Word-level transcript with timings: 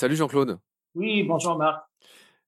Salut 0.00 0.16
Jean-Claude. 0.16 0.58
Oui, 0.94 1.24
bonjour 1.24 1.58
Marc. 1.58 1.84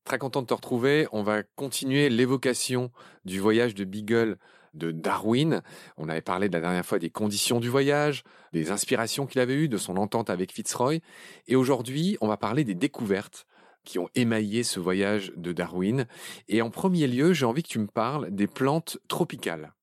Très 0.05 0.17
content 0.17 0.41
de 0.41 0.47
te 0.47 0.55
retrouver. 0.55 1.07
On 1.13 1.23
va 1.23 1.43
continuer 1.43 2.09
l'évocation 2.09 2.91
du 3.27 3.41
voyage 3.41 3.75
de 3.75 3.85
Beagle 3.85 4.39
de 4.73 4.91
Darwin. 4.91 5.61
On 5.99 6.09
avait 6.09 6.23
parlé 6.23 6.49
de 6.49 6.55
la 6.55 6.63
dernière 6.63 6.87
fois 6.87 6.99
des 6.99 7.11
conditions 7.11 7.61
du 7.61 7.69
voyage, 7.69 8.23
des 8.55 8.71
inspirations 8.71 9.27
qu'il 9.27 9.43
avait 9.43 9.53
eues, 9.53 9.69
de 9.69 9.77
son 9.77 9.99
entente 9.99 10.31
avec 10.31 10.51
Fitzroy. 10.51 11.01
Et 11.47 11.55
aujourd'hui, 11.55 12.17
on 12.23 12.29
va 12.29 12.39
parler 12.39 12.65
des 12.65 12.75
découvertes 12.75 13.45
qui 13.85 13.99
ont 13.99 14.09
émaillé 14.15 14.63
ce 14.63 14.81
voyage 14.81 15.31
de 15.37 15.53
Darwin. 15.53 16.07
Et 16.49 16.63
en 16.63 16.71
premier 16.71 17.07
lieu, 17.07 17.35
j'ai 17.35 17.45
envie 17.45 17.63
que 17.63 17.69
tu 17.69 17.81
me 17.81 17.87
parles 17.87 18.31
des 18.31 18.47
plantes 18.47 18.97
tropicales. 19.09 19.75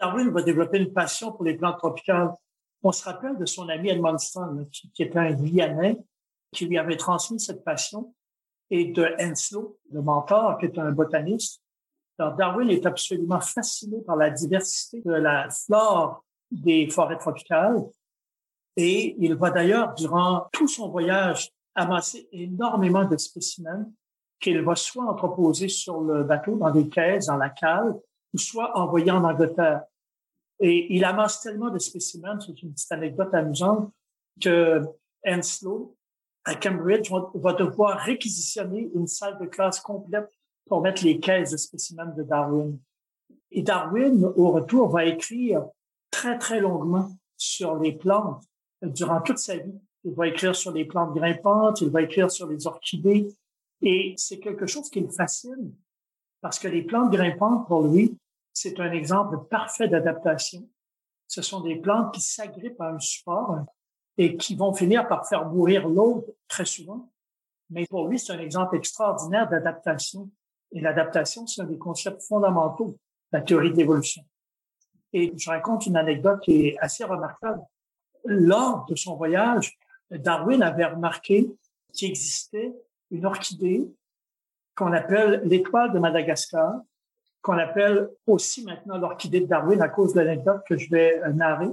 Darwin 0.00 0.28
va 0.30 0.42
développer 0.42 0.78
une 0.78 0.92
passion 0.92 1.30
pour 1.30 1.44
les 1.44 1.54
plantes 1.54 1.78
tropicales. 1.78 2.32
On 2.82 2.90
se 2.90 3.04
rappelle 3.04 3.38
de 3.38 3.46
son 3.46 3.68
ami 3.68 3.90
Edmondson, 3.90 4.66
qui, 4.72 5.04
était 5.04 5.20
un 5.20 5.34
Guyanais, 5.34 5.98
qui 6.54 6.66
lui 6.66 6.78
avait 6.78 6.96
transmis 6.96 7.40
cette 7.40 7.64
passion, 7.64 8.14
et 8.70 8.86
de 8.86 9.14
Henslow, 9.20 9.78
le 9.90 10.02
mentor, 10.02 10.58
qui 10.58 10.66
est 10.66 10.78
un 10.78 10.90
botaniste. 10.90 11.62
Alors, 12.18 12.34
Darwin 12.36 12.70
est 12.70 12.86
absolument 12.86 13.40
fasciné 13.40 14.00
par 14.02 14.16
la 14.16 14.30
diversité 14.30 15.02
de 15.04 15.12
la 15.12 15.48
flore 15.50 16.24
des 16.50 16.88
forêts 16.88 17.18
tropicales. 17.18 17.82
Et 18.76 19.16
il 19.18 19.34
va 19.34 19.50
d'ailleurs, 19.50 19.94
durant 19.94 20.48
tout 20.52 20.68
son 20.68 20.88
voyage, 20.88 21.50
amasser 21.74 22.28
énormément 22.32 23.04
de 23.04 23.16
spécimens 23.16 23.86
qu'il 24.40 24.60
va 24.62 24.74
soit 24.74 25.04
entreposer 25.04 25.68
sur 25.68 26.00
le 26.00 26.24
bateau, 26.24 26.56
dans 26.56 26.70
des 26.70 26.88
caisses, 26.88 27.26
dans 27.26 27.36
la 27.36 27.50
cale, 27.50 27.94
ou 28.32 28.38
soit 28.38 28.76
envoyer 28.76 29.10
en 29.10 29.24
Angleterre. 29.24 29.82
Et 30.60 30.94
il 30.94 31.04
amasse 31.04 31.40
tellement 31.40 31.70
de 31.70 31.78
spécimens, 31.78 32.40
c'est 32.40 32.62
une 32.62 32.72
petite 32.72 32.92
anecdote 32.92 33.34
amusante, 33.34 33.92
que 34.40 34.82
Henslow, 35.26 35.96
à 36.44 36.54
Cambridge, 36.54 37.10
va 37.34 37.52
devoir 37.54 37.98
réquisitionner 37.98 38.90
une 38.94 39.06
salle 39.06 39.38
de 39.38 39.46
classe 39.46 39.80
complète 39.80 40.30
pour 40.66 40.80
mettre 40.80 41.04
les 41.04 41.20
caisses 41.20 41.50
de 41.50 41.56
spécimens 41.56 42.14
de 42.16 42.22
Darwin. 42.22 42.78
Et 43.50 43.62
Darwin, 43.62 44.24
au 44.36 44.50
retour, 44.50 44.88
va 44.88 45.04
écrire 45.04 45.64
très, 46.10 46.38
très 46.38 46.60
longuement 46.60 47.10
sur 47.36 47.76
les 47.76 47.92
plantes 47.92 48.42
durant 48.82 49.20
toute 49.20 49.38
sa 49.38 49.56
vie. 49.56 49.78
Il 50.04 50.14
va 50.14 50.28
écrire 50.28 50.54
sur 50.54 50.72
les 50.72 50.84
plantes 50.84 51.14
grimpantes, 51.14 51.80
il 51.80 51.90
va 51.90 52.02
écrire 52.02 52.30
sur 52.30 52.46
les 52.46 52.66
orchidées. 52.66 53.28
Et 53.80 54.14
c'est 54.16 54.38
quelque 54.38 54.66
chose 54.66 54.90
qui 54.90 55.00
le 55.00 55.08
fascine 55.08 55.72
parce 56.44 56.58
que 56.58 56.68
les 56.68 56.82
plantes 56.82 57.10
grimpantes, 57.10 57.66
pour 57.66 57.86
lui, 57.86 58.18
c'est 58.52 58.78
un 58.78 58.92
exemple 58.92 59.38
parfait 59.48 59.88
d'adaptation. 59.88 60.68
Ce 61.26 61.40
sont 61.40 61.60
des 61.60 61.76
plantes 61.76 62.12
qui 62.12 62.20
s'agrippent 62.20 62.82
à 62.82 62.90
un 62.90 62.98
support 62.98 63.64
et 64.16 64.36
qui 64.36 64.54
vont 64.54 64.72
finir 64.72 65.08
par 65.08 65.26
faire 65.28 65.48
mourir 65.48 65.88
l'autre 65.88 66.28
très 66.48 66.64
souvent. 66.64 67.10
Mais 67.70 67.86
pour 67.86 68.08
lui, 68.08 68.18
c'est 68.18 68.32
un 68.32 68.38
exemple 68.38 68.76
extraordinaire 68.76 69.48
d'adaptation. 69.48 70.30
Et 70.72 70.80
l'adaptation, 70.80 71.46
c'est 71.46 71.62
un 71.62 71.66
des 71.66 71.78
concepts 71.78 72.22
fondamentaux 72.22 72.88
de 72.88 72.98
la 73.32 73.40
théorie 73.40 73.72
de 73.72 73.76
l'évolution. 73.76 74.22
Et 75.12 75.32
je 75.36 75.48
raconte 75.48 75.86
une 75.86 75.96
anecdote 75.96 76.40
qui 76.40 76.68
est 76.68 76.78
assez 76.78 77.04
remarquable. 77.04 77.62
Lors 78.24 78.84
de 78.86 78.96
son 78.96 79.16
voyage, 79.16 79.76
Darwin 80.10 80.62
avait 80.62 80.86
remarqué 80.86 81.48
qu'il 81.92 82.10
existait 82.10 82.74
une 83.10 83.26
orchidée 83.26 83.88
qu'on 84.74 84.92
appelle 84.92 85.42
l'étoile 85.44 85.92
de 85.92 85.98
Madagascar, 85.98 86.80
qu'on 87.42 87.58
appelle 87.58 88.10
aussi 88.26 88.64
maintenant 88.64 88.98
l'orchidée 88.98 89.40
de 89.40 89.46
Darwin 89.46 89.80
à 89.82 89.88
cause 89.88 90.14
de 90.14 90.20
l'anecdote 90.20 90.62
que 90.66 90.76
je 90.76 90.90
vais 90.90 91.22
euh, 91.22 91.32
narrer. 91.32 91.68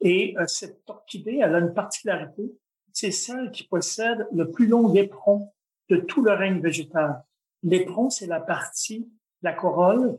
Et 0.00 0.36
euh, 0.38 0.46
cette 0.46 0.88
orchidée, 0.88 1.40
elle 1.42 1.54
a 1.54 1.58
une 1.58 1.74
particularité, 1.74 2.52
c'est 2.92 3.10
celle 3.10 3.50
qui 3.50 3.64
possède 3.64 4.26
le 4.32 4.50
plus 4.50 4.66
long 4.66 4.92
éperon 4.94 5.52
de 5.88 5.96
tout 5.96 6.22
le 6.22 6.32
règne 6.32 6.60
végétal. 6.60 7.22
L'éperon, 7.62 8.10
c'est 8.10 8.26
la 8.26 8.40
partie 8.40 9.08
la 9.42 9.52
corolle 9.52 10.18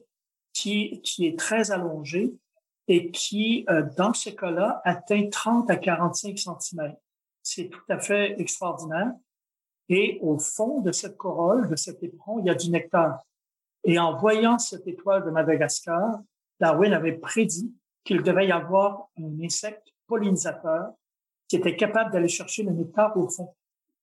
qui, 0.54 1.02
qui 1.02 1.28
est 1.28 1.38
très 1.38 1.72
allongée 1.72 2.34
et 2.88 3.12
qui, 3.12 3.66
euh, 3.70 3.84
dans 3.98 4.14
ce 4.14 4.30
cas-là, 4.30 4.82
atteint 4.84 5.30
30 5.30 5.70
à 5.70 5.76
45 5.76 6.38
cm. 6.38 6.96
C'est 7.44 7.70
tout 7.70 7.84
à 7.90 8.00
fait 8.00 8.40
extraordinaire. 8.40 9.12
Et 9.90 10.20
au 10.22 10.38
fond 10.40 10.82
de 10.82 10.92
cette 10.92 11.18
corolle, 11.18 11.70
de 11.70 11.76
cet 11.76 12.04
éperon, 12.04 12.40
il 12.40 12.46
y 12.46 12.50
a 12.50 12.56
du 12.56 12.70
nectar. 12.70 13.24
Et 13.84 13.98
en 14.00 14.18
voyant 14.18 14.60
cette 14.60 14.88
étoile 14.88 15.24
de 15.26 15.32
Madagascar, 15.32 16.20
Darwin 16.60 16.94
avait 16.94 17.18
prédit 17.18 17.74
qu'il 18.04 18.24
devait 18.24 18.48
y 18.48 18.52
avoir 18.52 19.10
un 19.18 19.44
insecte 19.44 19.94
pollinisateur 20.08 20.92
qui 21.48 21.56
était 21.56 21.76
capable 21.76 22.12
d'aller 22.12 22.28
chercher 22.28 22.64
le 22.64 22.72
nectar 22.72 23.16
au 23.18 23.28
fond. 23.30 23.54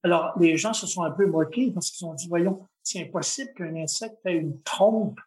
Alors, 0.02 0.32
les 0.38 0.56
gens 0.56 0.72
se 0.72 0.86
sont 0.86 1.02
un 1.02 1.10
peu 1.10 1.26
moqués 1.26 1.70
parce 1.72 1.90
qu'ils 1.90 2.06
ont 2.06 2.14
dit, 2.14 2.28
voyons, 2.28 2.66
c'est 2.82 3.02
impossible 3.02 3.52
qu'un 3.54 3.74
insecte 3.76 4.18
ait 4.24 4.36
une 4.36 4.60
trompe 4.62 5.18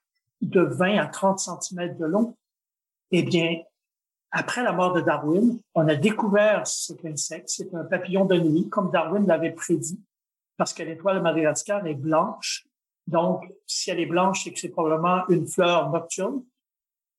de 0.41 0.62
20 0.62 0.97
à 0.97 1.07
30 1.07 1.40
cm 1.40 1.97
de 1.97 2.06
long. 2.06 2.35
Eh 3.12 3.24
bien, 3.24 3.62
après 4.31 4.63
la 4.63 4.72
mort 4.72 4.94
de 4.94 5.01
Darwin, 5.01 5.59
on 5.75 5.88
a 5.88 5.96
découvert 5.96 6.66
cet 6.68 7.03
insecte. 7.06 7.50
C'est 7.50 7.74
un 7.74 7.84
papillon 7.84 8.25
de 8.25 8.38
nuit, 8.38 8.69
comme 8.69 8.91
Darwin 8.91 9.25
l'avait 9.25 9.51
prédit, 9.51 10.00
parce 10.56 10.74
que 10.74 10.84
l'étoile 10.84 11.18
de 11.18 11.22
Madagascar 11.22 11.86
est 11.88 11.96
blanche 11.96 12.69
donc, 13.09 13.51
si 13.66 13.90
elle 13.90 14.00
est 14.00 14.06
blanche, 14.06 14.44
c'est 14.44 14.53
que 14.53 14.59
c'est 14.59 14.69
probablement 14.69 15.28
une 15.30 15.47
fleur 15.47 15.90
nocturne. 15.90 16.44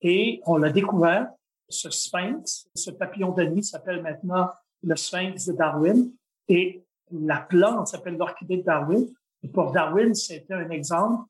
Et 0.03 0.41
on 0.47 0.57
l'a 0.57 0.71
découvert, 0.71 1.29
ce 1.71 1.91
sphinx, 1.91 2.69
ce 2.75 2.91
papillon 2.91 3.33
de 3.33 3.45
nuit 3.45 3.65
s'appelle 3.65 4.03
maintenant 4.03 4.51
le 4.83 4.97
sphinx 4.97 5.47
de 5.47 5.53
Darwin. 5.53 6.13
Et 6.49 6.85
la 7.13 7.41
plante 7.41 7.89
s'appelle 7.89 8.17
l'orchidée 8.17 8.59
de 8.59 8.63
Darwin. 8.63 9.09
Et 9.43 9.49
pour 9.49 9.73
Darwin, 9.73 10.15
c'était 10.15 10.55
un 10.55 10.69
exemple 10.71 11.25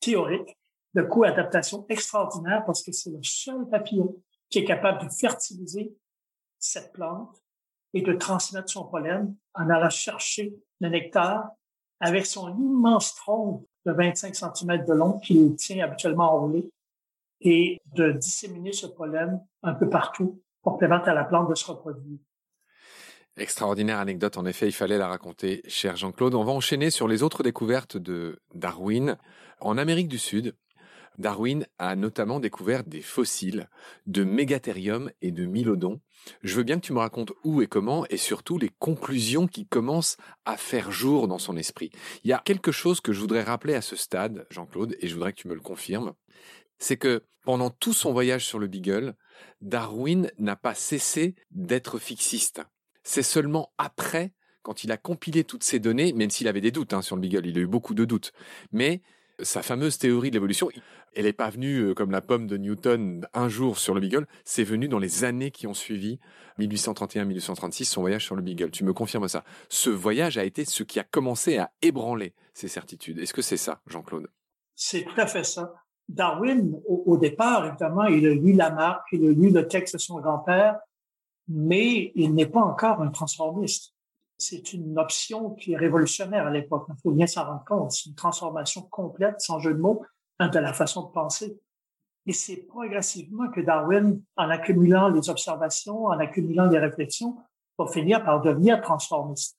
théorique 0.00 0.56
de 0.94 1.02
co-adaptation 1.02 1.84
extraordinaire 1.88 2.64
parce 2.64 2.82
que 2.82 2.92
c'est 2.92 3.10
le 3.10 3.22
seul 3.22 3.68
papillon 3.68 4.14
qui 4.48 4.60
est 4.60 4.64
capable 4.64 5.04
de 5.04 5.12
fertiliser 5.12 5.96
cette 6.58 6.92
plante 6.92 7.42
et 7.92 8.02
de 8.02 8.12
transmettre 8.12 8.70
son 8.70 8.84
pollen 8.84 9.34
en 9.54 9.70
allant 9.70 9.90
chercher 9.90 10.54
le 10.80 10.88
nectar 10.88 11.50
avec 12.00 12.26
son 12.26 12.50
immense 12.56 13.14
tronc 13.14 13.64
de 13.86 13.92
25 13.92 14.34
cm 14.34 14.84
de 14.84 14.92
long 14.92 15.18
qu'il 15.18 15.56
tient 15.56 15.84
habituellement 15.84 16.34
enroulé 16.34 16.70
et 17.44 17.80
de 17.94 18.10
disséminer 18.12 18.72
ce 18.72 18.86
pollen 18.86 19.40
un 19.62 19.74
peu 19.74 19.88
partout 19.88 20.42
pour 20.62 20.78
permettre 20.78 21.08
à 21.08 21.14
la 21.14 21.24
plante 21.24 21.48
de 21.48 21.54
se 21.54 21.66
reproduire. 21.66 22.18
Extraordinaire 23.36 23.98
anecdote, 23.98 24.38
en 24.38 24.46
effet, 24.46 24.66
il 24.66 24.72
fallait 24.72 24.98
la 24.98 25.08
raconter, 25.08 25.60
cher 25.66 25.96
Jean-Claude. 25.96 26.34
On 26.34 26.44
va 26.44 26.52
enchaîner 26.52 26.90
sur 26.90 27.08
les 27.08 27.22
autres 27.22 27.42
découvertes 27.42 27.96
de 27.96 28.38
Darwin. 28.54 29.18
En 29.60 29.76
Amérique 29.76 30.08
du 30.08 30.18
Sud, 30.18 30.54
Darwin 31.18 31.66
a 31.78 31.96
notamment 31.96 32.40
découvert 32.40 32.84
des 32.84 33.00
fossiles 33.00 33.68
de 34.06 34.24
mégathérium 34.24 35.10
et 35.20 35.30
de 35.30 35.46
mylodon. 35.46 36.00
Je 36.42 36.56
veux 36.56 36.62
bien 36.62 36.76
que 36.76 36.86
tu 36.86 36.92
me 36.92 36.98
racontes 36.98 37.32
où 37.44 37.60
et 37.60 37.66
comment 37.66 38.06
et 38.08 38.16
surtout 38.16 38.58
les 38.58 38.70
conclusions 38.78 39.46
qui 39.46 39.66
commencent 39.66 40.16
à 40.44 40.56
faire 40.56 40.90
jour 40.90 41.28
dans 41.28 41.38
son 41.38 41.56
esprit. 41.56 41.90
Il 42.24 42.30
y 42.30 42.32
a 42.32 42.42
quelque 42.44 42.72
chose 42.72 43.00
que 43.00 43.12
je 43.12 43.20
voudrais 43.20 43.42
rappeler 43.42 43.74
à 43.74 43.82
ce 43.82 43.96
stade, 43.96 44.46
Jean-Claude, 44.50 44.96
et 45.00 45.08
je 45.08 45.14
voudrais 45.14 45.32
que 45.32 45.40
tu 45.40 45.48
me 45.48 45.54
le 45.54 45.60
confirmes. 45.60 46.14
C'est 46.78 46.96
que 46.96 47.24
pendant 47.44 47.70
tout 47.70 47.92
son 47.92 48.12
voyage 48.12 48.46
sur 48.46 48.58
le 48.58 48.66
Beagle, 48.66 49.14
Darwin 49.60 50.30
n'a 50.38 50.56
pas 50.56 50.74
cessé 50.74 51.34
d'être 51.50 51.98
fixiste. 51.98 52.62
C'est 53.02 53.22
seulement 53.22 53.72
après, 53.78 54.32
quand 54.62 54.84
il 54.84 54.92
a 54.92 54.96
compilé 54.96 55.44
toutes 55.44 55.64
ces 55.64 55.78
données, 55.78 56.12
même 56.12 56.30
s'il 56.30 56.48
avait 56.48 56.62
des 56.62 56.70
doutes 56.70 56.94
hein, 56.94 57.02
sur 57.02 57.16
le 57.16 57.22
Beagle, 57.22 57.46
il 57.46 57.58
a 57.58 57.60
eu 57.60 57.66
beaucoup 57.66 57.94
de 57.94 58.04
doutes, 58.04 58.32
mais 58.72 59.02
sa 59.40 59.62
fameuse 59.62 59.98
théorie 59.98 60.30
de 60.30 60.36
l'évolution, 60.36 60.70
elle 61.14 61.24
n'est 61.24 61.32
pas 61.32 61.50
venue 61.50 61.78
euh, 61.78 61.94
comme 61.94 62.10
la 62.10 62.20
pomme 62.20 62.46
de 62.46 62.56
Newton 62.56 63.26
un 63.34 63.48
jour 63.48 63.78
sur 63.78 63.94
le 63.94 64.00
Beagle, 64.00 64.26
c'est 64.44 64.64
venu 64.64 64.88
dans 64.88 64.98
les 64.98 65.24
années 65.24 65.50
qui 65.50 65.66
ont 65.66 65.74
suivi 65.74 66.18
1831-1836 66.58 67.84
son 67.84 68.00
voyage 68.00 68.24
sur 68.24 68.36
le 68.36 68.42
Beagle. 68.42 68.70
Tu 68.70 68.84
me 68.84 68.92
confirmes 68.92 69.28
ça 69.28 69.44
Ce 69.68 69.90
voyage 69.90 70.38
a 70.38 70.44
été 70.44 70.64
ce 70.64 70.82
qui 70.82 71.00
a 71.00 71.04
commencé 71.04 71.58
à 71.58 71.72
ébranler 71.82 72.34
ses 72.52 72.68
certitudes. 72.68 73.18
Est-ce 73.18 73.34
que 73.34 73.42
c'est 73.42 73.56
ça, 73.56 73.82
Jean-Claude? 73.86 74.28
C'est 74.76 75.04
tout 75.04 75.20
à 75.20 75.26
fait 75.26 75.44
ça. 75.44 75.72
Darwin, 76.08 76.80
au, 76.86 77.16
départ, 77.16 77.66
évidemment, 77.66 78.04
il 78.04 78.26
a 78.26 78.34
lu 78.34 78.52
Lamarck, 78.52 79.06
il 79.12 79.24
a 79.24 79.30
lu 79.30 79.50
le 79.50 79.66
texte 79.66 79.94
de 79.94 79.98
son 79.98 80.20
grand-père, 80.20 80.78
mais 81.48 82.12
il 82.14 82.34
n'est 82.34 82.46
pas 82.46 82.60
encore 82.60 83.00
un 83.00 83.08
transformiste 83.08 83.94
c'est 84.38 84.72
une 84.72 84.98
option 84.98 85.50
qui 85.50 85.72
est 85.72 85.76
révolutionnaire 85.76 86.46
à 86.46 86.50
l'époque. 86.50 86.86
Il 86.88 87.00
faut 87.02 87.12
bien 87.12 87.26
s'en 87.26 87.44
rendre 87.44 87.64
compte. 87.64 87.92
C'est 87.92 88.08
une 88.08 88.14
transformation 88.14 88.82
complète, 88.82 89.40
sans 89.40 89.58
jeu 89.60 89.74
de 89.74 89.80
mots, 89.80 90.04
hein, 90.38 90.48
de 90.48 90.58
la 90.58 90.72
façon 90.72 91.04
de 91.04 91.12
penser. 91.12 91.58
Et 92.26 92.32
c'est 92.32 92.56
progressivement 92.56 93.50
que 93.50 93.60
Darwin, 93.60 94.20
en 94.36 94.50
accumulant 94.50 95.08
les 95.08 95.28
observations, 95.28 96.06
en 96.06 96.18
accumulant 96.18 96.68
les 96.68 96.78
réflexions, 96.78 97.36
va 97.78 97.86
finir 97.86 98.24
par 98.24 98.40
devenir 98.40 98.80
transformiste. 98.80 99.58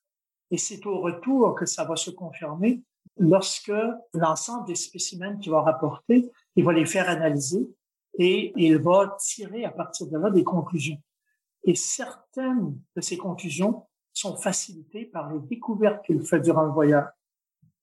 Et 0.51 0.57
c'est 0.57 0.85
au 0.85 0.99
retour 0.99 1.55
que 1.55 1.65
ça 1.65 1.85
va 1.85 1.95
se 1.95 2.11
confirmer 2.11 2.81
lorsque 3.17 3.71
l'ensemble 4.13 4.67
des 4.67 4.75
spécimens 4.75 5.37
qu'il 5.37 5.51
va 5.51 5.61
rapporter, 5.61 6.31
il 6.55 6.63
va 6.63 6.73
les 6.73 6.85
faire 6.85 7.09
analyser 7.09 7.69
et 8.17 8.53
il 8.55 8.77
va 8.77 9.17
tirer 9.19 9.65
à 9.65 9.71
partir 9.71 10.07
de 10.07 10.17
là 10.17 10.29
des 10.29 10.43
conclusions. 10.43 11.01
Et 11.63 11.75
certaines 11.75 12.77
de 12.95 13.01
ces 13.01 13.17
conclusions 13.17 13.85
sont 14.13 14.37
facilitées 14.37 15.05
par 15.05 15.31
les 15.33 15.39
découvertes 15.39 16.05
qu'il 16.05 16.25
fait 16.25 16.39
durant 16.39 16.63
le 16.63 16.71
voyage. 16.71 17.07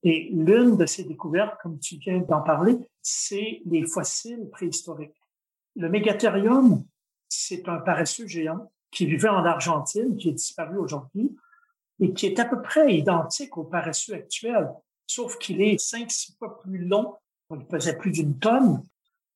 Et 0.03 0.31
l'une 0.33 0.77
de 0.77 0.87
ces 0.87 1.05
découvertes, 1.05 1.57
comme 1.63 1.79
tu 1.79 1.97
viens 1.97 2.21
d'en 2.21 2.41
parler, 2.41 2.77
c'est 3.03 3.63
les 3.67 3.87
fossiles 3.87 4.49
préhistoriques. 4.51 5.21
Le 5.77 5.89
mégatherium, 5.89 6.85
c'est 7.29 7.69
un 7.69 7.79
paresseux 7.79 8.27
géant 8.27 8.71
qui 8.91 9.07
vivait 9.07 9.29
en 9.29 9.45
Argentine, 9.45 10.17
qui 10.17 10.31
est 10.31 10.33
disparu 10.33 10.77
aujourd'hui, 10.77 11.35
et 12.01 12.13
qui 12.13 12.27
est 12.27 12.39
à 12.39 12.45
peu 12.45 12.61
près 12.61 12.95
identique 12.95 13.57
au 13.57 13.65
paresseux 13.65 14.15
actuel, 14.15 14.69
sauf 15.15 15.39
qu'il 15.39 15.61
est 15.61 15.79
cinq, 15.79 16.11
six 16.11 16.37
fois 16.37 16.61
plus 16.61 16.79
long, 16.79 17.15
il 17.51 17.67
pesait 17.67 17.97
plus 17.97 18.11
d'une 18.11 18.39
tonne. 18.39 18.83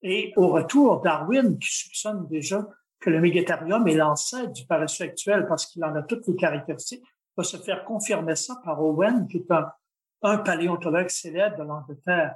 Et 0.02 0.32
au 0.36 0.48
retour, 0.48 1.00
Darwin, 1.02 1.58
qui 1.58 1.68
soupçonne 1.70 2.26
déjà 2.28 2.66
que 3.00 3.10
le 3.10 3.20
mégatherium 3.20 3.86
est 3.88 3.94
l'ancêtre 3.94 4.52
du 4.52 4.66
paresseux 4.66 5.04
actuel 5.04 5.46
parce 5.46 5.66
qu'il 5.66 5.84
en 5.84 5.94
a 5.94 6.02
toutes 6.02 6.26
les 6.26 6.36
caractéristiques, 6.36 7.04
va 7.36 7.44
se 7.44 7.56
faire 7.58 7.84
confirmer 7.84 8.36
ça 8.36 8.60
par 8.64 8.82
Owen, 8.82 9.28
qui 9.28 9.38
est 9.38 9.50
un, 9.50 9.66
un 10.22 10.38
paléontologue 10.38 11.10
célèbre 11.10 11.58
de 11.58 11.62
l'Angleterre. 11.64 12.34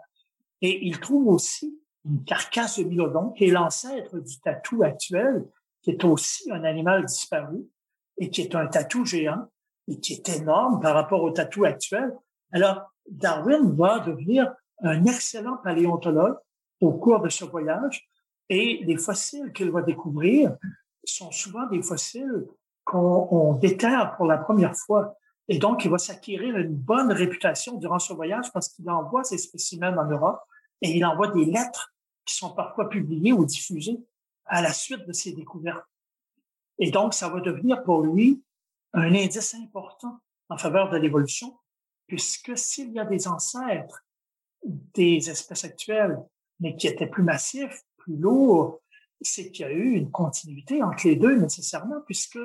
Et 0.60 0.86
il 0.86 1.00
trouve 1.00 1.28
aussi 1.28 1.80
une 2.04 2.22
carcasse 2.24 2.78
de 2.78 2.84
mylodon, 2.84 3.30
qui 3.30 3.44
est 3.44 3.50
l'ancêtre 3.50 4.18
du 4.18 4.40
tatou 4.40 4.82
actuel, 4.82 5.46
qui 5.82 5.90
est 5.90 6.04
aussi 6.04 6.50
un 6.52 6.64
animal 6.64 7.06
disparu 7.06 7.66
et 8.18 8.28
qui 8.28 8.42
est 8.42 8.54
un 8.54 8.66
tatou 8.66 9.06
géant 9.06 9.48
et 9.88 9.98
qui 9.98 10.14
est 10.14 10.28
énorme 10.28 10.80
par 10.80 10.94
rapport 10.94 11.22
au 11.22 11.30
tatou 11.30 11.64
actuel. 11.64 12.12
Alors, 12.52 12.89
Darwin 13.10 13.74
va 13.76 14.00
devenir 14.00 14.54
un 14.82 15.04
excellent 15.04 15.56
paléontologue 15.58 16.36
au 16.80 16.92
cours 16.92 17.20
de 17.20 17.28
ce 17.28 17.44
voyage 17.44 18.08
et 18.48 18.82
les 18.84 18.96
fossiles 18.96 19.52
qu'il 19.52 19.70
va 19.70 19.82
découvrir 19.82 20.56
sont 21.04 21.30
souvent 21.30 21.66
des 21.66 21.82
fossiles 21.82 22.46
qu'on 22.84 23.54
déterre 23.54 24.14
pour 24.16 24.26
la 24.26 24.38
première 24.38 24.76
fois. 24.76 25.16
Et 25.48 25.58
donc, 25.58 25.84
il 25.84 25.90
va 25.90 25.98
s'acquérir 25.98 26.56
une 26.56 26.74
bonne 26.74 27.12
réputation 27.12 27.76
durant 27.76 27.98
ce 27.98 28.12
voyage 28.12 28.52
parce 28.52 28.68
qu'il 28.68 28.88
envoie 28.90 29.24
ses 29.24 29.38
spécimens 29.38 29.96
en 29.96 30.06
Europe 30.06 30.40
et 30.82 30.90
il 30.90 31.04
envoie 31.04 31.28
des 31.28 31.44
lettres 31.44 31.92
qui 32.24 32.36
sont 32.36 32.54
parfois 32.54 32.88
publiées 32.88 33.32
ou 33.32 33.44
diffusées 33.44 34.00
à 34.46 34.62
la 34.62 34.72
suite 34.72 35.06
de 35.06 35.12
ses 35.12 35.32
découvertes. 35.32 35.86
Et 36.78 36.90
donc, 36.90 37.14
ça 37.14 37.28
va 37.28 37.40
devenir 37.40 37.82
pour 37.82 38.02
lui 38.02 38.42
un 38.92 39.14
indice 39.14 39.54
important 39.54 40.18
en 40.48 40.58
faveur 40.58 40.90
de 40.90 40.96
l'évolution, 40.96 41.56
puisque 42.10 42.58
s'il 42.58 42.92
y 42.92 42.98
a 42.98 43.04
des 43.04 43.28
ancêtres 43.28 44.04
des 44.64 45.30
espèces 45.30 45.64
actuelles, 45.64 46.18
mais 46.58 46.74
qui 46.74 46.88
étaient 46.88 47.06
plus 47.06 47.22
massifs, 47.22 47.84
plus 47.98 48.16
lourds, 48.16 48.80
c'est 49.20 49.52
qu'il 49.52 49.64
y 49.64 49.68
a 49.68 49.72
eu 49.72 49.92
une 49.92 50.10
continuité 50.10 50.82
entre 50.82 51.06
les 51.06 51.14
deux 51.14 51.36
nécessairement, 51.36 52.00
puisque 52.04 52.40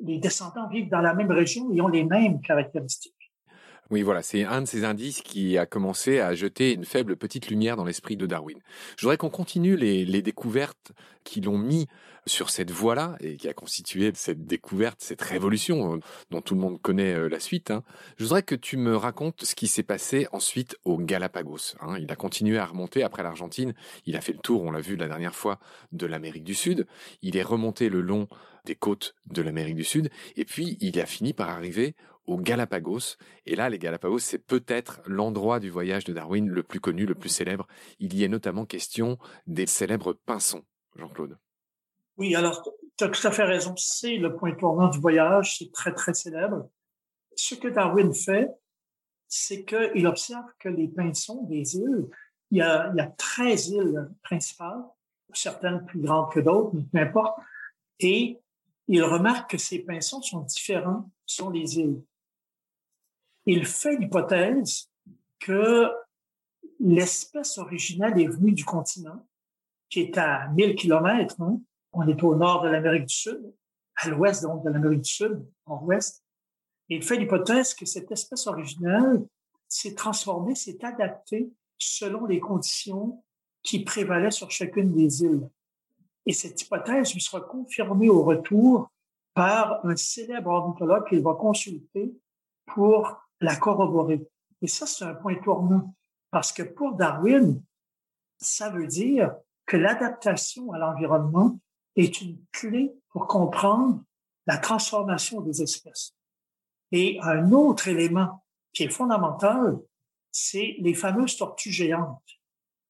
les 0.00 0.18
descendants 0.18 0.68
vivent 0.68 0.88
dans 0.88 1.00
la 1.00 1.14
même 1.14 1.30
région 1.30 1.72
et 1.72 1.80
ont 1.80 1.86
les 1.86 2.02
mêmes 2.02 2.40
caractéristiques. 2.40 3.23
Oui, 3.90 4.02
voilà, 4.02 4.22
c'est 4.22 4.44
un 4.44 4.62
de 4.62 4.66
ces 4.66 4.84
indices 4.84 5.20
qui 5.20 5.58
a 5.58 5.66
commencé 5.66 6.18
à 6.18 6.34
jeter 6.34 6.72
une 6.72 6.86
faible 6.86 7.16
petite 7.16 7.48
lumière 7.48 7.76
dans 7.76 7.84
l'esprit 7.84 8.16
de 8.16 8.24
Darwin. 8.24 8.58
Je 8.96 9.02
voudrais 9.02 9.18
qu'on 9.18 9.30
continue 9.30 9.76
les, 9.76 10.22
découvertes 10.22 10.92
qui 11.22 11.42
l'ont 11.42 11.58
mis 11.58 11.86
sur 12.26 12.48
cette 12.48 12.70
voie-là 12.70 13.16
et 13.20 13.36
qui 13.36 13.46
a 13.46 13.52
constitué 13.52 14.10
cette 14.14 14.46
découverte, 14.46 15.02
cette 15.02 15.20
révolution 15.20 15.96
euh, 15.96 15.98
dont 16.30 16.40
tout 16.40 16.54
le 16.54 16.60
monde 16.60 16.80
connaît 16.80 17.12
euh, 17.12 17.28
la 17.28 17.38
suite. 17.38 17.70
Hein. 17.70 17.82
Je 18.16 18.24
voudrais 18.24 18.42
que 18.42 18.54
tu 18.54 18.78
me 18.78 18.96
racontes 18.96 19.44
ce 19.44 19.54
qui 19.54 19.66
s'est 19.66 19.82
passé 19.82 20.26
ensuite 20.32 20.78
au 20.86 20.96
Galapagos. 20.96 21.76
Hein. 21.80 21.98
Il 22.00 22.10
a 22.10 22.16
continué 22.16 22.56
à 22.56 22.64
remonter 22.64 23.02
après 23.02 23.22
l'Argentine. 23.22 23.74
Il 24.06 24.16
a 24.16 24.22
fait 24.22 24.32
le 24.32 24.38
tour, 24.38 24.62
on 24.62 24.70
l'a 24.70 24.80
vu 24.80 24.96
la 24.96 25.08
dernière 25.08 25.34
fois, 25.34 25.60
de 25.92 26.06
l'Amérique 26.06 26.44
du 26.44 26.54
Sud. 26.54 26.86
Il 27.20 27.36
est 27.36 27.42
remonté 27.42 27.90
le 27.90 28.00
long 28.00 28.26
des 28.64 28.74
côtes 28.74 29.14
de 29.26 29.42
l'Amérique 29.42 29.76
du 29.76 29.84
Sud. 29.84 30.08
Et 30.36 30.46
puis, 30.46 30.78
il 30.80 30.98
a 30.98 31.06
fini 31.06 31.34
par 31.34 31.50
arriver 31.50 31.94
aux 32.26 32.38
Galapagos. 32.38 33.16
Et 33.46 33.56
là, 33.56 33.68
les 33.68 33.78
Galapagos, 33.78 34.18
c'est 34.18 34.38
peut-être 34.38 35.00
l'endroit 35.06 35.60
du 35.60 35.70
voyage 35.70 36.04
de 36.04 36.12
Darwin 36.12 36.48
le 36.48 36.62
plus 36.62 36.80
connu, 36.80 37.06
le 37.06 37.14
plus 37.14 37.28
célèbre. 37.28 37.66
Il 37.98 38.14
y 38.14 38.24
est 38.24 38.28
notamment 38.28 38.64
question 38.64 39.18
des 39.46 39.66
célèbres 39.66 40.12
pinsons, 40.12 40.64
Jean-Claude. 40.96 41.38
Oui, 42.16 42.34
alors, 42.34 42.62
tu 42.96 43.04
as 43.04 43.08
tout 43.08 43.26
à 43.26 43.32
fait 43.32 43.44
raison. 43.44 43.74
C'est 43.76 44.16
le 44.16 44.36
point 44.36 44.54
tournant 44.54 44.88
du 44.88 44.98
voyage. 44.98 45.58
C'est 45.58 45.72
très, 45.72 45.92
très 45.92 46.14
célèbre. 46.14 46.68
Ce 47.36 47.54
que 47.54 47.68
Darwin 47.68 48.14
fait, 48.14 48.48
c'est 49.28 49.64
qu'il 49.64 50.06
observe 50.06 50.46
que 50.60 50.68
les 50.68 50.88
pinsons 50.88 51.42
des 51.44 51.76
îles, 51.76 52.08
il 52.50 52.58
y 52.58 52.62
a, 52.62 52.90
il 52.92 52.98
y 52.98 53.00
a 53.00 53.06
13 53.06 53.68
îles 53.70 54.10
principales, 54.22 54.84
certaines 55.32 55.84
plus 55.84 56.00
grandes 56.00 56.30
que 56.32 56.38
d'autres, 56.38 56.72
mais 56.74 56.84
peu 56.84 56.98
importe. 56.98 57.38
Et 57.98 58.38
il 58.86 59.02
remarque 59.02 59.50
que 59.50 59.58
ces 59.58 59.80
pinsons 59.80 60.22
sont 60.22 60.40
différents 60.40 61.10
sur 61.26 61.50
les 61.50 61.78
îles 61.78 62.00
il 63.46 63.66
fait 63.66 63.96
l'hypothèse 63.96 64.90
que 65.38 65.90
l'espèce 66.80 67.58
originale 67.58 68.20
est 68.20 68.26
venue 68.26 68.52
du 68.52 68.64
continent, 68.64 69.26
qui 69.90 70.00
est 70.00 70.18
à 70.18 70.48
1000 70.48 70.74
kilomètres. 70.74 71.40
Hein. 71.40 71.60
On 71.92 72.06
est 72.08 72.22
au 72.22 72.34
nord 72.34 72.62
de 72.62 72.68
l'Amérique 72.68 73.06
du 73.06 73.14
Sud, 73.14 73.54
à 73.96 74.08
l'ouest 74.08 74.42
donc 74.42 74.64
de 74.64 74.70
l'Amérique 74.70 75.02
du 75.02 75.10
Sud, 75.10 75.46
en 75.66 75.82
ouest. 75.84 76.24
il 76.88 77.02
fait 77.02 77.16
l'hypothèse 77.16 77.74
que 77.74 77.86
cette 77.86 78.10
espèce 78.10 78.46
originale 78.46 79.24
s'est 79.68 79.94
transformée, 79.94 80.54
s'est 80.54 80.84
adaptée 80.84 81.50
selon 81.78 82.26
les 82.26 82.40
conditions 82.40 83.22
qui 83.62 83.84
prévalaient 83.84 84.30
sur 84.30 84.50
chacune 84.50 84.92
des 84.92 85.22
îles. 85.22 85.48
Et 86.26 86.32
cette 86.32 86.60
hypothèse 86.62 87.12
lui 87.12 87.20
sera 87.20 87.40
confirmée 87.40 88.08
au 88.08 88.22
retour 88.22 88.90
par 89.34 89.84
un 89.84 89.96
célèbre 89.96 90.50
ornithologue 90.50 91.08
qu'il 91.08 91.22
va 91.22 91.34
consulter 91.34 92.14
pour 92.66 93.23
la 93.40 93.56
corroborer. 93.56 94.26
Et 94.62 94.66
ça, 94.66 94.86
c'est 94.86 95.04
un 95.04 95.14
point 95.14 95.36
tournant 95.36 95.94
parce 96.30 96.52
que 96.52 96.62
pour 96.62 96.94
Darwin, 96.94 97.62
ça 98.38 98.70
veut 98.70 98.86
dire 98.86 99.34
que 99.66 99.76
l'adaptation 99.76 100.72
à 100.72 100.78
l'environnement 100.78 101.58
est 101.96 102.20
une 102.20 102.38
clé 102.52 102.92
pour 103.10 103.26
comprendre 103.26 104.02
la 104.46 104.58
transformation 104.58 105.40
des 105.40 105.62
espèces. 105.62 106.14
Et 106.92 107.18
un 107.22 107.52
autre 107.52 107.88
élément 107.88 108.44
qui 108.72 108.84
est 108.84 108.88
fondamental, 108.88 109.78
c'est 110.30 110.76
les 110.80 110.94
fameuses 110.94 111.36
tortues 111.36 111.72
géantes 111.72 112.22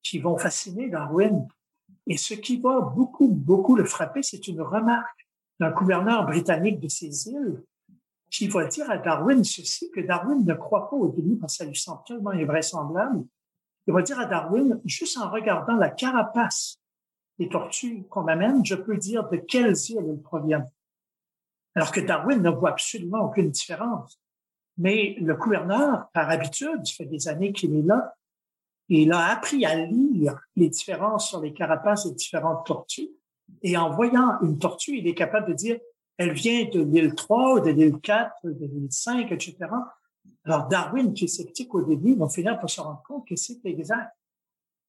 qui 0.03 0.19
vont 0.19 0.39
fasciner 0.39 0.89
Darwin. 0.89 1.47
Et 2.07 2.17
ce 2.17 2.35
qui 2.35 2.61
va 2.61 2.81
beaucoup, 2.81 3.29
beaucoup 3.29 3.77
le 3.77 3.85
frapper, 3.85 4.23
c'est 4.23 4.49
une 4.49 4.61
remarque 4.61 5.29
d'un 5.61 5.71
gouverneur 5.71 6.27
britannique 6.27 6.81
de 6.81 6.89
ces 6.89 7.29
îles 7.29 7.63
qui 8.35 8.49
va 8.49 8.67
dire 8.67 8.91
à 8.91 8.99
Darwin 8.99 9.45
ceci, 9.45 9.91
que 9.93 10.01
Darwin 10.01 10.45
ne 10.45 10.55
croit 10.55 10.91
pas 10.91 10.97
au 10.97 11.09
début 11.09 11.37
parce 11.37 11.57
que 11.57 11.65
ça 11.65 11.71
lui 11.71 11.77
semble 11.77 12.03
tellement 12.05 12.31
invraisemblable. 12.31 13.25
Il 13.87 13.95
va 13.95 14.03
dire 14.03 14.19
à 14.19 14.27
Darwin, 14.27 14.81
juste 14.85 15.17
en 15.19 15.31
regardant 15.31 15.77
la 15.77 15.91
carapace 15.91 16.81
des 17.39 17.49
tortues 17.49 18.05
qu'on 18.11 18.27
amène, 18.27 18.65
je 18.65 18.75
peux 18.75 18.97
dire 18.97 19.29
de 19.29 19.37
quelles 19.37 19.77
îles 19.89 20.05
elles 20.09 20.21
proviennent. 20.21 20.69
Alors 21.77 21.93
que 21.93 22.01
Darwin 22.01 22.43
ne 22.43 22.51
voit 22.51 22.71
absolument 22.71 23.21
aucune 23.21 23.51
différence. 23.51 24.21
Mais 24.79 25.15
le 25.21 25.37
gouverneur, 25.37 26.09
par 26.13 26.29
habitude, 26.29 26.85
ça 26.85 26.95
fait 26.97 27.07
des 27.07 27.29
années 27.29 27.53
qu'il 27.53 27.77
est 27.77 27.83
là, 27.83 28.17
il 28.89 29.13
a 29.13 29.27
appris 29.27 29.65
à 29.65 29.77
lire 29.77 30.41
les 30.57 30.69
différences 30.69 31.29
sur 31.29 31.41
les 31.41 31.53
carapaces 31.53 32.07
des 32.07 32.15
différentes 32.15 32.67
tortues. 32.67 33.11
Et 33.63 33.77
en 33.77 33.91
voyant 33.91 34.41
une 34.43 34.59
tortue, 34.59 34.99
il 34.99 35.07
est 35.07 35.15
capable 35.15 35.49
de 35.49 35.55
dire 35.55 35.79
elle 36.17 36.33
vient 36.33 36.65
de 36.67 36.81
l'île 36.83 37.15
3, 37.15 37.61
de 37.61 37.71
l'île 37.71 38.01
4, 38.01 38.33
de 38.45 38.67
l'île 38.67 38.91
5, 38.91 39.33
etc. 39.33 39.57
Alors 40.45 40.69
Darwin, 40.69 41.13
qui 41.13 41.25
est 41.25 41.29
sceptique 41.29 41.75
au 41.75 41.83
début, 41.83 42.15
va 42.15 42.29
finir 42.29 42.59
par 42.59 42.71
se 42.71 42.81
rendre 42.81 43.03
compte 43.07 43.27
que 43.27 43.37
c'est 43.37 43.65
exact. 43.65 44.13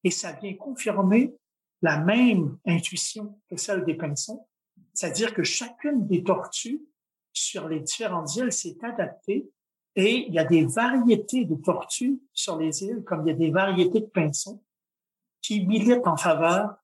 Et 0.04 0.12
ça 0.12 0.34
vient 0.34 0.54
confirmer 0.54 1.36
la 1.82 2.00
même 2.00 2.58
intuition 2.66 3.40
que 3.50 3.58
celle 3.58 3.84
des 3.86 3.96
pinsons, 3.96 4.48
c'est-à-dire 4.94 5.34
que 5.34 5.44
chacune 5.44 6.08
des 6.08 6.24
tortues 6.24 6.82
sur 7.34 7.68
les 7.68 7.82
différentes 7.82 8.36
îles 8.36 8.52
s'est 8.52 8.78
adaptée 8.82 9.50
et 9.96 10.28
il 10.28 10.34
y 10.34 10.40
a 10.40 10.44
des 10.44 10.66
variétés 10.66 11.46
de 11.46 11.56
tortues 11.56 12.20
sur 12.34 12.58
les 12.58 12.84
îles, 12.84 13.04
comme 13.04 13.26
il 13.26 13.32
y 13.32 13.34
a 13.34 13.38
des 13.38 13.52
variétés 13.52 14.02
de 14.02 14.06
pinsons 14.06 14.62
qui 15.42 15.66
militent 15.66 16.08
en 16.08 16.18
faveur 16.18 16.76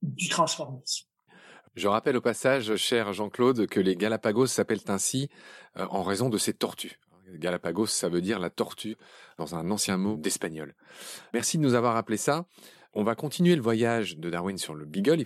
du 0.00 0.28
transformisme. 0.28 1.11
Je 1.74 1.88
rappelle 1.88 2.18
au 2.18 2.20
passage, 2.20 2.76
cher 2.76 3.14
Jean-Claude, 3.14 3.66
que 3.66 3.80
les 3.80 3.96
Galapagos 3.96 4.46
s'appellent 4.46 4.84
ainsi 4.88 5.30
euh, 5.78 5.86
en 5.88 6.02
raison 6.02 6.28
de 6.28 6.36
ces 6.36 6.52
tortues. 6.52 6.98
Galapagos, 7.32 7.86
ça 7.86 8.10
veut 8.10 8.20
dire 8.20 8.38
la 8.38 8.50
tortue 8.50 8.96
dans 9.38 9.54
un 9.54 9.70
ancien 9.70 9.96
mot 9.96 10.16
d'espagnol. 10.16 10.74
Merci 11.32 11.56
de 11.56 11.62
nous 11.62 11.72
avoir 11.72 11.94
rappelé 11.94 12.18
ça. 12.18 12.44
On 12.92 13.04
va 13.04 13.14
continuer 13.14 13.56
le 13.56 13.62
voyage 13.62 14.18
de 14.18 14.28
Darwin 14.28 14.58
sur 14.58 14.74
le 14.74 14.84
Beagle. 14.84 15.24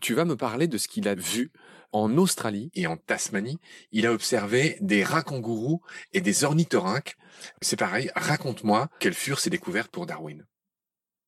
Tu 0.00 0.14
vas 0.14 0.24
me 0.24 0.36
parler 0.36 0.68
de 0.68 0.78
ce 0.78 0.86
qu'il 0.86 1.08
a 1.08 1.16
vu 1.16 1.50
en 1.90 2.16
Australie 2.18 2.70
et 2.74 2.86
en 2.86 2.96
Tasmanie. 2.96 3.58
Il 3.90 4.06
a 4.06 4.12
observé 4.12 4.78
des 4.80 5.02
rats 5.02 5.24
kangourous 5.24 5.82
et 6.12 6.20
des 6.20 6.44
ornithorynques. 6.44 7.16
C'est 7.62 7.78
pareil, 7.78 8.12
raconte-moi 8.14 8.88
quelles 9.00 9.14
furent 9.14 9.40
ces 9.40 9.50
découvertes 9.50 9.90
pour 9.90 10.06
Darwin. 10.06 10.46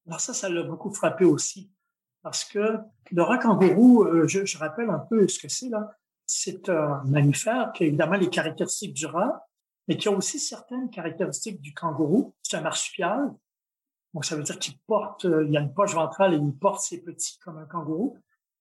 Alors 0.06 0.20
ça, 0.20 0.34
ça 0.34 0.48
l'a 0.48 0.62
beaucoup 0.62 0.94
frappé 0.94 1.24
aussi 1.24 1.72
parce 2.22 2.44
que 2.44 2.78
le 3.10 3.22
rat 3.22 3.38
kangourou, 3.38 4.04
euh, 4.04 4.26
je, 4.26 4.44
je, 4.44 4.58
rappelle 4.58 4.90
un 4.90 4.98
peu 4.98 5.26
ce 5.28 5.38
que 5.38 5.48
c'est 5.48 5.68
là, 5.68 5.96
c'est 6.26 6.68
un 6.68 7.02
mammifère 7.04 7.72
qui 7.72 7.84
a 7.84 7.86
évidemment 7.86 8.16
les 8.16 8.30
caractéristiques 8.30 8.94
du 8.94 9.06
rat, 9.06 9.46
mais 9.88 9.96
qui 9.96 10.08
a 10.08 10.12
aussi 10.12 10.38
certaines 10.38 10.88
caractéristiques 10.90 11.60
du 11.60 11.74
kangourou. 11.74 12.34
C'est 12.42 12.56
un 12.56 12.60
marsupial. 12.62 13.34
Donc, 14.14 14.24
ça 14.24 14.36
veut 14.36 14.42
dire 14.42 14.58
qu'il 14.58 14.78
porte, 14.86 15.24
euh, 15.24 15.46
il 15.48 15.56
a 15.56 15.60
une 15.60 15.74
poche 15.74 15.94
ventrale 15.94 16.34
et 16.34 16.36
il 16.36 16.54
porte 16.54 16.80
ses 16.80 17.02
petits 17.02 17.38
comme 17.38 17.58
un 17.58 17.66
kangourou. 17.66 18.16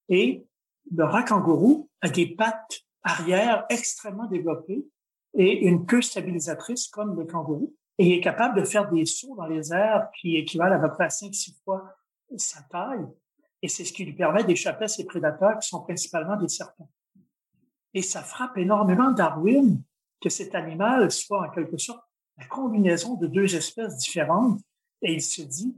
Et 0.09 0.45
le 0.91 1.03
rat 1.03 1.23
kangourou 1.23 1.89
a 2.01 2.09
des 2.09 2.27
pattes 2.27 2.81
arrière 3.03 3.65
extrêmement 3.69 4.27
développées 4.27 4.85
et 5.33 5.65
une 5.67 5.85
queue 5.85 6.01
stabilisatrice 6.01 6.87
comme 6.87 7.17
le 7.17 7.25
kangourou. 7.25 7.75
Et 7.97 8.07
il 8.07 8.13
est 8.13 8.21
capable 8.21 8.59
de 8.59 8.65
faire 8.65 8.89
des 8.89 9.05
sauts 9.05 9.35
dans 9.35 9.45
les 9.45 9.73
airs 9.73 10.09
qui 10.19 10.37
équivalent 10.37 10.75
à 10.75 10.79
peu 10.79 10.93
près 10.93 11.05
à 11.05 11.09
5-6 11.09 11.55
fois 11.63 11.95
sa 12.37 12.61
taille. 12.63 13.05
Et 13.61 13.67
c'est 13.67 13.85
ce 13.85 13.93
qui 13.93 14.05
lui 14.05 14.13
permet 14.13 14.43
d'échapper 14.43 14.85
à 14.85 14.87
ses 14.87 15.05
prédateurs 15.05 15.59
qui 15.59 15.67
sont 15.67 15.81
principalement 15.81 16.35
des 16.35 16.49
serpents. 16.49 16.89
Et 17.93 18.01
ça 18.01 18.23
frappe 18.23 18.57
énormément 18.57 19.11
Darwin 19.11 19.81
que 20.19 20.29
cet 20.29 20.55
animal 20.55 21.11
soit 21.11 21.47
en 21.47 21.49
quelque 21.49 21.77
sorte 21.77 22.03
la 22.37 22.45
combinaison 22.45 23.15
de 23.15 23.27
deux 23.27 23.55
espèces 23.55 23.97
différentes. 23.97 24.59
Et 25.01 25.13
il 25.13 25.21
se 25.21 25.41
dit, 25.41 25.75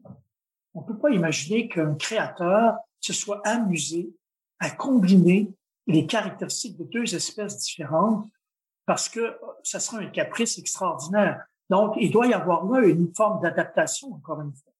on 0.73 0.81
ne 0.81 0.85
peut 0.85 0.97
pas 0.97 1.09
imaginer 1.09 1.67
qu'un 1.67 1.95
créateur 1.95 2.75
se 2.99 3.13
soit 3.13 3.41
amusé 3.45 4.13
à 4.59 4.69
combiner 4.69 5.51
les 5.87 6.05
caractéristiques 6.05 6.77
de 6.77 6.85
deux 6.85 7.15
espèces 7.15 7.57
différentes 7.57 8.29
parce 8.85 9.09
que 9.09 9.37
ça 9.63 9.79
sera 9.79 9.99
un 9.99 10.07
caprice 10.07 10.57
extraordinaire. 10.57 11.45
Donc, 11.69 11.95
il 11.99 12.11
doit 12.11 12.27
y 12.27 12.33
avoir 12.33 12.65
là 12.65 12.85
une 12.85 13.13
forme 13.15 13.41
d'adaptation, 13.41 14.13
encore 14.13 14.41
une 14.41 14.53
fois. 14.53 14.71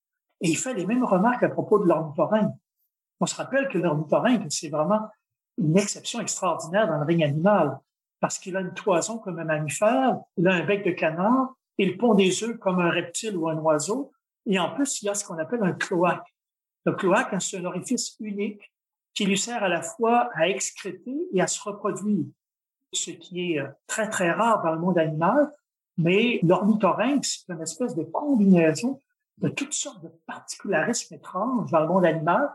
Et 0.41 0.49
il 0.49 0.57
fait 0.57 0.73
les 0.73 0.85
mêmes 0.85 1.05
remarques 1.05 1.43
à 1.43 1.49
propos 1.49 1.79
de 1.79 1.85
l'ornithorynque. 1.85 2.53
On 3.23 3.25
se 3.25 3.35
rappelle 3.35 3.69
que 3.69 3.77
l'ornithorynque, 3.77 4.47
c'est 4.49 4.67
vraiment 4.67 5.07
une 5.57 5.77
exception 5.77 6.19
extraordinaire 6.19 6.89
dans 6.89 6.97
le 6.97 7.05
règne 7.05 7.23
animal 7.23 7.79
parce 8.19 8.37
qu'il 8.37 8.57
a 8.57 8.59
une 8.59 8.73
toison 8.73 9.17
comme 9.17 9.39
un 9.39 9.45
mammifère, 9.45 10.17
il 10.35 10.45
a 10.45 10.55
un 10.55 10.65
bec 10.65 10.85
de 10.85 10.91
canard, 10.91 11.55
il 11.77 11.97
pond 11.97 12.15
des 12.15 12.43
œufs 12.43 12.59
comme 12.59 12.81
un 12.81 12.89
reptile 12.89 13.37
ou 13.37 13.47
un 13.47 13.55
oiseau, 13.59 14.11
et 14.45 14.59
en 14.59 14.75
plus, 14.75 15.01
il 15.01 15.07
a 15.07 15.15
ce 15.15 15.23
qu'on 15.23 15.37
appelle 15.37 15.63
un 15.63 15.71
cloaque. 15.71 16.27
Le 16.85 16.91
cloaque, 16.91 17.33
c'est 17.39 17.59
un 17.59 17.63
orifice 17.63 18.17
unique 18.19 18.73
qui 19.13 19.23
lui 19.23 19.37
sert 19.37 19.63
à 19.63 19.69
la 19.69 19.81
fois 19.81 20.29
à 20.35 20.49
excréter 20.49 21.15
et 21.31 21.41
à 21.41 21.47
se 21.47 21.63
reproduire, 21.63 22.25
ce 22.91 23.11
qui 23.11 23.53
est 23.53 23.59
euh, 23.61 23.69
très, 23.87 24.09
très 24.09 24.31
rare 24.31 24.61
dans 24.63 24.73
le 24.73 24.79
monde 24.79 24.97
animal, 24.97 25.49
mais 25.97 26.41
l'ornithorynque, 26.43 27.23
c'est 27.23 27.47
une 27.47 27.61
espèce 27.61 27.95
de 27.95 28.03
combinaison 28.03 28.99
de 29.37 29.47
toutes 29.47 29.73
sortes 29.73 30.03
de 30.03 30.11
particularismes 30.25 31.15
étranges 31.15 31.71
dans 31.71 31.79
le 31.79 31.87
monde 31.87 32.03
animal. 32.03 32.49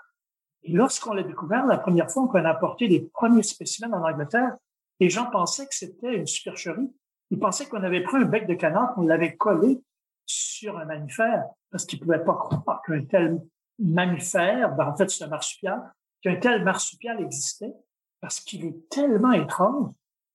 Et 0.65 0.73
lorsqu'on 0.73 1.15
l'a 1.15 1.23
découvert, 1.23 1.67
la 1.67 1.79
première 1.79 2.11
fois 2.11 2.27
qu'on 2.29 2.45
a 2.45 2.51
apporté 2.51 2.89
les 2.89 3.01
premiers 3.01 3.43
spécimens 3.43 3.93
en 3.93 4.09
Angleterre, 4.09 4.57
les 5.01 5.11
gens 5.11 5.27
pensaient 5.27 5.67
que 5.67 5.75
c'était 5.75 6.17
une 6.17 6.27
supercherie. 6.27 6.93
Ils 7.31 7.39
pensaient 7.39 7.67
qu'on 7.67 7.83
avait 7.83 8.03
pris 8.03 8.17
un 8.17 8.25
bec 8.25 8.47
de 8.47 8.55
canard, 8.55 8.95
qu'on 8.95 9.03
l'avait 9.03 9.37
collé 9.37 9.83
sur 10.27 10.79
un 10.79 10.85
mammifère, 10.85 11.45
parce 11.71 11.85
qu'ils 11.87 12.01
pouvaient 12.01 12.25
pas 12.25 12.35
croire 12.35 12.83
qu'un 12.83 13.05
tel 13.05 13.41
mammifère, 13.79 14.75
ben 14.75 14.89
en 14.89 14.97
fait 14.97 15.09
c'est 15.09 15.25
un 15.25 15.29
marsupial, 15.29 15.93
qu'un 16.21 16.37
tel 16.37 16.65
marsupial 16.65 17.21
existait, 17.21 17.75
parce 18.21 18.41
qu'il 18.41 18.67
est 18.67 18.89
tellement 18.91 19.33
étrange, 19.33 19.91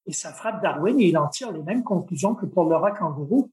et 0.06 0.14
ça 0.14 0.34
frappe 0.34 0.62
Darwin, 0.62 1.00
et 1.00 1.10
il 1.10 1.18
en 1.18 1.28
tire 1.28 1.52
les 1.52 1.62
mêmes 1.62 1.84
conclusions 1.84 2.36
que 2.36 2.46
pour 2.46 2.66
le 2.66 2.76
rat 2.76 2.92
kangourou. 2.92 3.52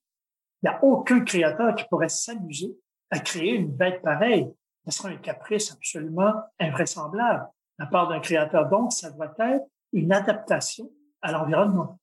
Il 0.62 0.69
n'y 0.69 0.75
a 0.75 0.85
aucun 0.85 1.21
créateur 1.21 1.75
qui 1.75 1.85
pourrait 1.89 2.09
s'amuser 2.09 2.77
à 3.11 3.19
créer 3.19 3.55
une 3.55 3.71
bête 3.71 4.03
pareille. 4.03 4.53
Ce 4.87 4.99
serait 4.99 5.14
un 5.14 5.18
caprice 5.18 5.72
absolument 5.72 6.32
invraisemblable 6.58 7.46
la 7.78 7.87
part 7.87 8.08
d'un 8.08 8.20
créateur. 8.20 8.68
Donc, 8.68 8.92
ça 8.92 9.10
doit 9.10 9.34
être 9.38 9.64
une 9.92 10.12
adaptation 10.12 10.90
à 11.22 11.32
l'environnement. 11.32 11.99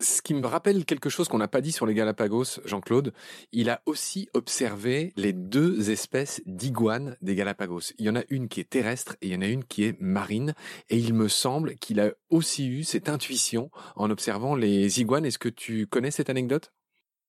Ce 0.00 0.20
qui 0.20 0.34
me 0.34 0.46
rappelle 0.46 0.84
quelque 0.84 1.08
chose 1.08 1.28
qu'on 1.28 1.38
n'a 1.38 1.48
pas 1.48 1.60
dit 1.60 1.70
sur 1.70 1.86
les 1.86 1.94
Galapagos, 1.94 2.60
Jean-Claude, 2.64 3.12
il 3.52 3.70
a 3.70 3.80
aussi 3.86 4.28
observé 4.34 5.12
les 5.16 5.32
deux 5.32 5.90
espèces 5.90 6.42
d'iguanes 6.46 7.16
des 7.22 7.36
Galapagos. 7.36 7.92
Il 7.98 8.04
y 8.04 8.10
en 8.10 8.16
a 8.16 8.22
une 8.28 8.48
qui 8.48 8.60
est 8.60 8.68
terrestre 8.68 9.16
et 9.20 9.28
il 9.28 9.32
y 9.32 9.36
en 9.36 9.40
a 9.40 9.46
une 9.46 9.64
qui 9.64 9.84
est 9.84 9.98
marine. 10.00 10.54
Et 10.90 10.98
il 10.98 11.14
me 11.14 11.28
semble 11.28 11.76
qu'il 11.76 12.00
a 12.00 12.10
aussi 12.28 12.68
eu 12.68 12.82
cette 12.82 13.08
intuition 13.08 13.70
en 13.94 14.10
observant 14.10 14.56
les 14.56 15.00
iguanes. 15.00 15.24
Est-ce 15.24 15.38
que 15.38 15.48
tu 15.48 15.86
connais 15.86 16.10
cette 16.10 16.28
anecdote? 16.28 16.72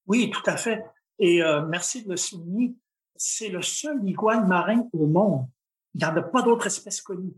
Oui, 0.08 0.32
tout 0.32 0.50
à 0.50 0.58
fait. 0.58 0.84
Et 1.20 1.44
euh, 1.44 1.66
merci 1.68 2.04
de 2.04 2.10
le 2.10 2.18
souligner. 2.18 2.76
C'est 3.16 3.50
le 3.50 3.62
seul 3.62 4.08
iguane 4.08 4.48
marin 4.48 4.88
au 4.94 5.08
monde. 5.08 5.48
Il 5.94 6.00
n'y 6.00 6.06
en 6.06 6.16
a 6.16 6.22
pas 6.22 6.42
d'autres 6.42 6.68
espèces 6.68 7.02
connues. 7.02 7.36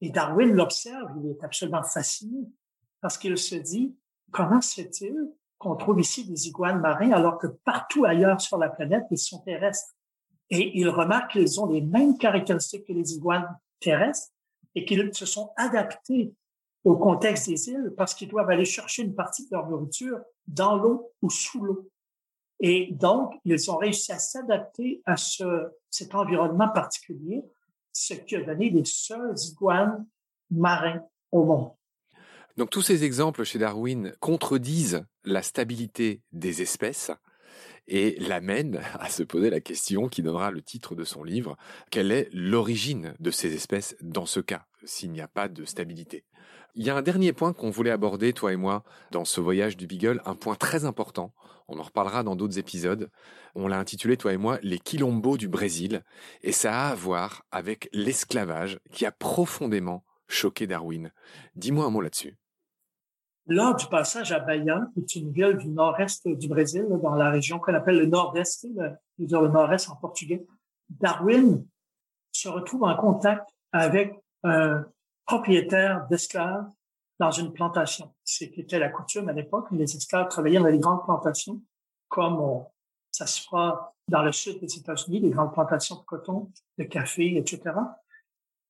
Et 0.00 0.10
Darwin 0.10 0.52
l'observe, 0.52 1.12
il 1.22 1.30
est 1.30 1.44
absolument 1.44 1.82
fasciné 1.82 2.48
parce 3.00 3.18
qu'il 3.18 3.36
se 3.36 3.54
dit, 3.54 3.94
comment 4.30 4.60
se 4.60 4.80
fait-il 4.80 5.14
qu'on 5.58 5.76
trouve 5.76 6.00
ici 6.00 6.24
des 6.24 6.48
iguanes 6.48 6.80
marins 6.80 7.12
alors 7.12 7.38
que 7.38 7.46
partout 7.46 8.04
ailleurs 8.04 8.40
sur 8.40 8.58
la 8.58 8.68
planète, 8.68 9.04
ils 9.10 9.18
sont 9.18 9.40
terrestres? 9.40 9.94
Et 10.50 10.78
il 10.78 10.88
remarque 10.88 11.32
qu'ils 11.32 11.60
ont 11.60 11.66
les 11.66 11.80
mêmes 11.80 12.18
caractéristiques 12.18 12.86
que 12.86 12.92
les 12.92 13.14
iguanes 13.14 13.48
terrestres 13.80 14.32
et 14.74 14.84
qu'ils 14.84 15.14
se 15.14 15.26
sont 15.26 15.52
adaptés 15.56 16.34
au 16.84 16.96
contexte 16.96 17.48
des 17.48 17.68
îles 17.68 17.92
parce 17.96 18.14
qu'ils 18.14 18.28
doivent 18.28 18.50
aller 18.50 18.64
chercher 18.64 19.02
une 19.02 19.14
partie 19.14 19.44
de 19.44 19.50
leur 19.52 19.68
nourriture 19.68 20.20
dans 20.46 20.76
l'eau 20.76 21.12
ou 21.22 21.30
sous 21.30 21.62
l'eau. 21.62 21.88
Et 22.62 22.88
donc, 22.92 23.34
ils 23.44 23.70
ont 23.70 23.76
réussi 23.76 24.12
à 24.12 24.18
s'adapter 24.18 25.02
à 25.04 25.16
ce, 25.16 25.44
cet 25.90 26.14
environnement 26.14 26.68
particulier 26.68 27.44
ce 27.92 28.14
qui 28.14 28.36
a 28.36 28.42
donné 28.42 28.70
les 28.70 28.84
seuls 28.84 29.34
iguanes 29.50 30.06
marins 30.50 31.02
au 31.30 31.44
monde. 31.44 31.72
Donc 32.56 32.70
tous 32.70 32.82
ces 32.82 33.04
exemples 33.04 33.44
chez 33.44 33.58
Darwin 33.58 34.14
contredisent 34.20 35.04
la 35.24 35.42
stabilité 35.42 36.22
des 36.32 36.62
espèces 36.62 37.10
et 37.88 38.16
l'amènent 38.20 38.80
à 38.94 39.08
se 39.08 39.22
poser 39.22 39.50
la 39.50 39.60
question 39.60 40.08
qui 40.08 40.22
donnera 40.22 40.50
le 40.50 40.62
titre 40.62 40.94
de 40.94 41.04
son 41.04 41.24
livre, 41.24 41.56
quelle 41.90 42.12
est 42.12 42.28
l'origine 42.32 43.14
de 43.20 43.30
ces 43.30 43.54
espèces 43.54 43.96
dans 44.00 44.26
ce 44.26 44.40
cas, 44.40 44.66
s'il 44.84 45.10
n'y 45.10 45.20
a 45.20 45.28
pas 45.28 45.48
de 45.48 45.64
stabilité? 45.64 46.24
Il 46.74 46.86
y 46.86 46.90
a 46.90 46.96
un 46.96 47.02
dernier 47.02 47.32
point 47.32 47.52
qu'on 47.52 47.70
voulait 47.70 47.90
aborder, 47.90 48.32
toi 48.32 48.52
et 48.52 48.56
moi, 48.56 48.82
dans 49.10 49.26
ce 49.26 49.40
voyage 49.40 49.76
du 49.76 49.86
Beagle, 49.86 50.22
un 50.24 50.34
point 50.34 50.54
très 50.54 50.84
important. 50.86 51.34
On 51.72 51.78
en 51.78 51.84
reparlera 51.84 52.22
dans 52.22 52.36
d'autres 52.36 52.58
épisodes. 52.58 53.10
On 53.54 53.66
l'a 53.66 53.78
intitulé, 53.78 54.18
toi 54.18 54.32
et 54.32 54.36
moi, 54.36 54.58
Les 54.62 54.78
quilombos 54.78 55.38
du 55.38 55.48
Brésil. 55.48 56.02
Et 56.42 56.52
ça 56.52 56.74
a 56.74 56.90
à 56.90 56.94
voir 56.94 57.44
avec 57.50 57.88
l'esclavage 57.92 58.78
qui 58.90 59.06
a 59.06 59.12
profondément 59.12 60.04
choqué 60.28 60.66
Darwin. 60.66 61.10
Dis-moi 61.56 61.86
un 61.86 61.90
mot 61.90 62.02
là-dessus. 62.02 62.36
Lors 63.46 63.74
du 63.74 63.86
passage 63.86 64.32
à 64.32 64.38
Bahia, 64.38 64.86
qui 64.94 65.00
est 65.00 65.16
une 65.16 65.32
ville 65.32 65.56
du 65.56 65.68
nord-est 65.68 66.28
du 66.28 66.46
Brésil, 66.46 66.86
dans 67.02 67.14
la 67.14 67.30
région 67.30 67.58
qu'on 67.58 67.74
appelle 67.74 67.98
le 67.98 68.06
nord-est, 68.06 68.66
le, 68.74 69.48
nord-est 69.48 69.88
en 69.90 69.96
portugais, 69.96 70.44
Darwin 70.90 71.66
se 72.32 72.48
retrouve 72.48 72.84
en 72.84 72.96
contact 72.96 73.48
avec 73.72 74.14
un 74.44 74.84
propriétaire 75.26 76.06
d'esclaves 76.08 76.68
dans 77.22 77.30
une 77.30 77.52
plantation. 77.52 78.12
C'était 78.24 78.80
la 78.80 78.88
coutume 78.88 79.28
à 79.28 79.32
l'époque. 79.32 79.68
Les 79.70 79.96
esclaves 79.96 80.26
travaillaient 80.26 80.58
dans 80.58 80.66
les 80.66 80.80
grandes 80.80 81.04
plantations, 81.04 81.62
comme 82.08 82.64
ça 83.12 83.28
se 83.28 83.42
fera 83.42 83.94
dans 84.08 84.24
le 84.24 84.32
sud 84.32 84.58
des 84.58 84.76
États-Unis, 84.76 85.20
les 85.20 85.30
grandes 85.30 85.52
plantations 85.52 85.94
de 85.94 86.00
coton, 86.00 86.50
de 86.78 86.84
café, 86.84 87.36
etc. 87.36 87.76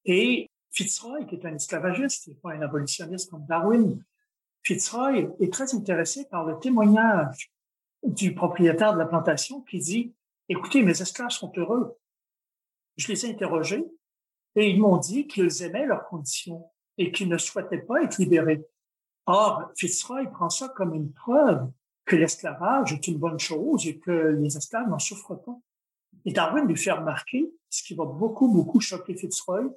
Et 0.04 0.50
Fitzroy, 0.71 1.25
qui 1.25 1.37
est 1.37 1.47
un 1.47 1.54
esclavagiste, 1.54 2.28
et 2.28 2.35
pas 2.35 2.52
un 2.52 2.61
abolitionniste 2.61 3.30
comme 3.30 3.47
Darwin, 3.47 4.04
Fitzroy 4.62 5.35
est 5.40 5.50
très 5.50 5.75
intéressé 5.75 6.28
par 6.28 6.44
le 6.44 6.59
témoignage 6.59 7.50
du 8.02 8.35
propriétaire 8.35 8.92
de 8.92 8.99
la 8.99 9.06
plantation 9.06 9.62
qui 9.62 9.78
dit, 9.78 10.14
écoutez, 10.50 10.82
mes 10.82 11.00
esclaves 11.00 11.30
sont 11.30 11.52
heureux. 11.56 11.97
Je 12.99 13.09
les 13.09 13.25
ai 13.25 13.30
interrogés 13.30 13.87
et 14.56 14.68
ils 14.68 14.78
m'ont 14.78 14.99
dit 14.99 15.26
qu'ils 15.26 15.62
aimaient 15.62 15.87
leurs 15.87 16.04
conditions 16.04 16.71
et 16.99 17.12
qu'ils 17.12 17.28
ne 17.28 17.38
souhaitaient 17.38 17.78
pas 17.78 18.02
être 18.02 18.18
libérés. 18.18 18.64
Or, 19.26 19.70
Fitzroy 19.76 20.26
prend 20.26 20.50
ça 20.50 20.68
comme 20.68 20.94
une 20.94 21.12
preuve 21.12 21.70
que 22.04 22.16
l'esclavage 22.16 22.92
est 22.92 23.06
une 23.06 23.18
bonne 23.18 23.38
chose 23.38 23.87
et 23.87 23.99
que 23.99 24.11
les 24.11 24.56
esclaves 24.56 24.88
n'en 24.88 24.99
souffrent 24.99 25.37
pas. 25.37 25.58
Et 26.25 26.32
Darwin 26.32 26.66
lui 26.66 26.76
fait 26.76 26.92
remarquer, 26.92 27.52
ce 27.70 27.82
qui 27.82 27.94
va 27.94 28.04
beaucoup, 28.04 28.49
beaucoup 28.49 28.80
choquer 28.80 29.14
Fitzroy, 29.14 29.70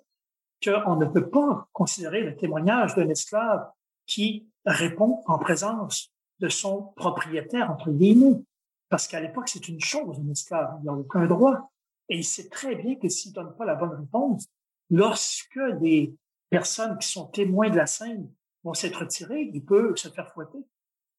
qu'on 0.63 0.95
ne 0.95 1.05
peut 1.05 1.29
pas 1.29 1.67
considérer 1.71 2.21
le 2.21 2.35
témoignage 2.35 2.95
d'un 2.95 3.09
esclave 3.09 3.69
qui 4.05 4.47
répond 4.65 5.23
en 5.27 5.37
présence 5.37 6.11
de 6.39 6.49
son 6.49 6.93
propriétaire, 6.95 7.71
entre 7.71 7.91
guillemets. 7.91 8.41
Parce 8.89 9.07
qu'à 9.07 9.19
l'époque, 9.19 9.49
c'est 9.49 9.67
une 9.67 9.79
chose, 9.79 10.19
un 10.19 10.31
esclave. 10.31 10.77
Il 10.79 10.85
n'a 10.85 10.93
aucun 10.93 11.25
droit. 11.25 11.71
Et 12.09 12.17
il 12.17 12.23
sait 12.23 12.49
très 12.49 12.75
bien 12.75 12.95
que 12.95 13.09
s'il 13.09 13.33
donne 13.33 13.55
pas 13.55 13.65
la 13.65 13.75
bonne 13.75 13.95
réponse, 13.95 14.45
lorsque 14.89 15.59
des 15.79 16.13
personnes 16.55 16.97
qui 16.97 17.09
sont 17.09 17.25
témoins 17.25 17.69
de 17.69 17.75
la 17.75 17.85
scène 17.85 18.31
vont 18.63 18.73
s'être 18.73 19.01
retirées, 19.01 19.51
il 19.53 19.65
peut 19.65 19.93
se 19.97 20.07
faire 20.07 20.31
fouetter. 20.31 20.59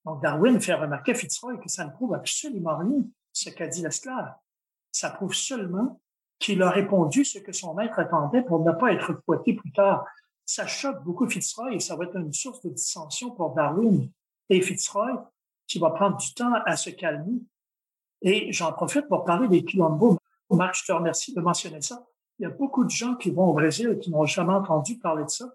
Donc 0.06 0.22
Darwin 0.22 0.58
fait 0.58 0.72
remarquer 0.72 1.12
à 1.12 1.14
Fitzroy 1.14 1.58
que 1.58 1.68
ça 1.68 1.84
ne 1.84 1.90
prouve 1.90 2.14
absolument 2.14 2.78
rien 2.78 3.04
ce 3.34 3.50
qu'a 3.50 3.66
dit 3.66 3.82
l'esclave. 3.82 4.34
Ça 4.92 5.10
prouve 5.10 5.34
seulement 5.34 6.00
qu'il 6.38 6.62
a 6.62 6.70
répondu 6.70 7.22
ce 7.22 7.38
que 7.38 7.52
son 7.52 7.74
maître 7.74 7.98
attendait 7.98 8.42
pour 8.44 8.64
ne 8.64 8.72
pas 8.72 8.94
être 8.94 9.12
fouetté 9.26 9.52
plus 9.52 9.72
tard. 9.72 10.06
ça 10.46 10.66
choque 10.66 11.04
beaucoup 11.04 11.28
Fitzroy 11.28 11.74
et 11.74 11.80
ça 11.80 11.96
va 11.96 12.04
être 12.04 12.16
une 12.16 12.32
source 12.32 12.62
de 12.62 12.70
dissension 12.70 13.30
pour 13.32 13.54
Darwin 13.54 14.08
et 14.48 14.62
Fitzroy, 14.62 15.30
qui 15.66 15.78
va 15.78 15.90
prendre 15.90 16.16
du 16.16 16.32
temps 16.32 16.54
à 16.64 16.76
se 16.78 16.88
calmer. 16.88 17.42
Et 18.22 18.50
j'en 18.52 18.72
profite 18.72 19.06
pour 19.06 19.24
parler 19.24 19.48
des 19.48 19.62
quilombos. 19.66 20.18
Marc, 20.48 20.76
je 20.76 20.86
te 20.86 20.92
remercie 20.92 21.34
de 21.34 21.42
mentionner 21.42 21.82
ça. 21.82 22.06
Il 22.38 22.42
y 22.42 22.46
a 22.46 22.50
beaucoup 22.50 22.84
de 22.84 22.90
gens 22.90 23.14
qui 23.14 23.30
vont 23.30 23.48
au 23.48 23.54
Brésil 23.54 23.90
et 23.90 23.98
qui 23.98 24.10
n'ont 24.10 24.26
jamais 24.26 24.52
entendu 24.52 24.98
parler 24.98 25.24
de 25.24 25.30
ça. 25.30 25.54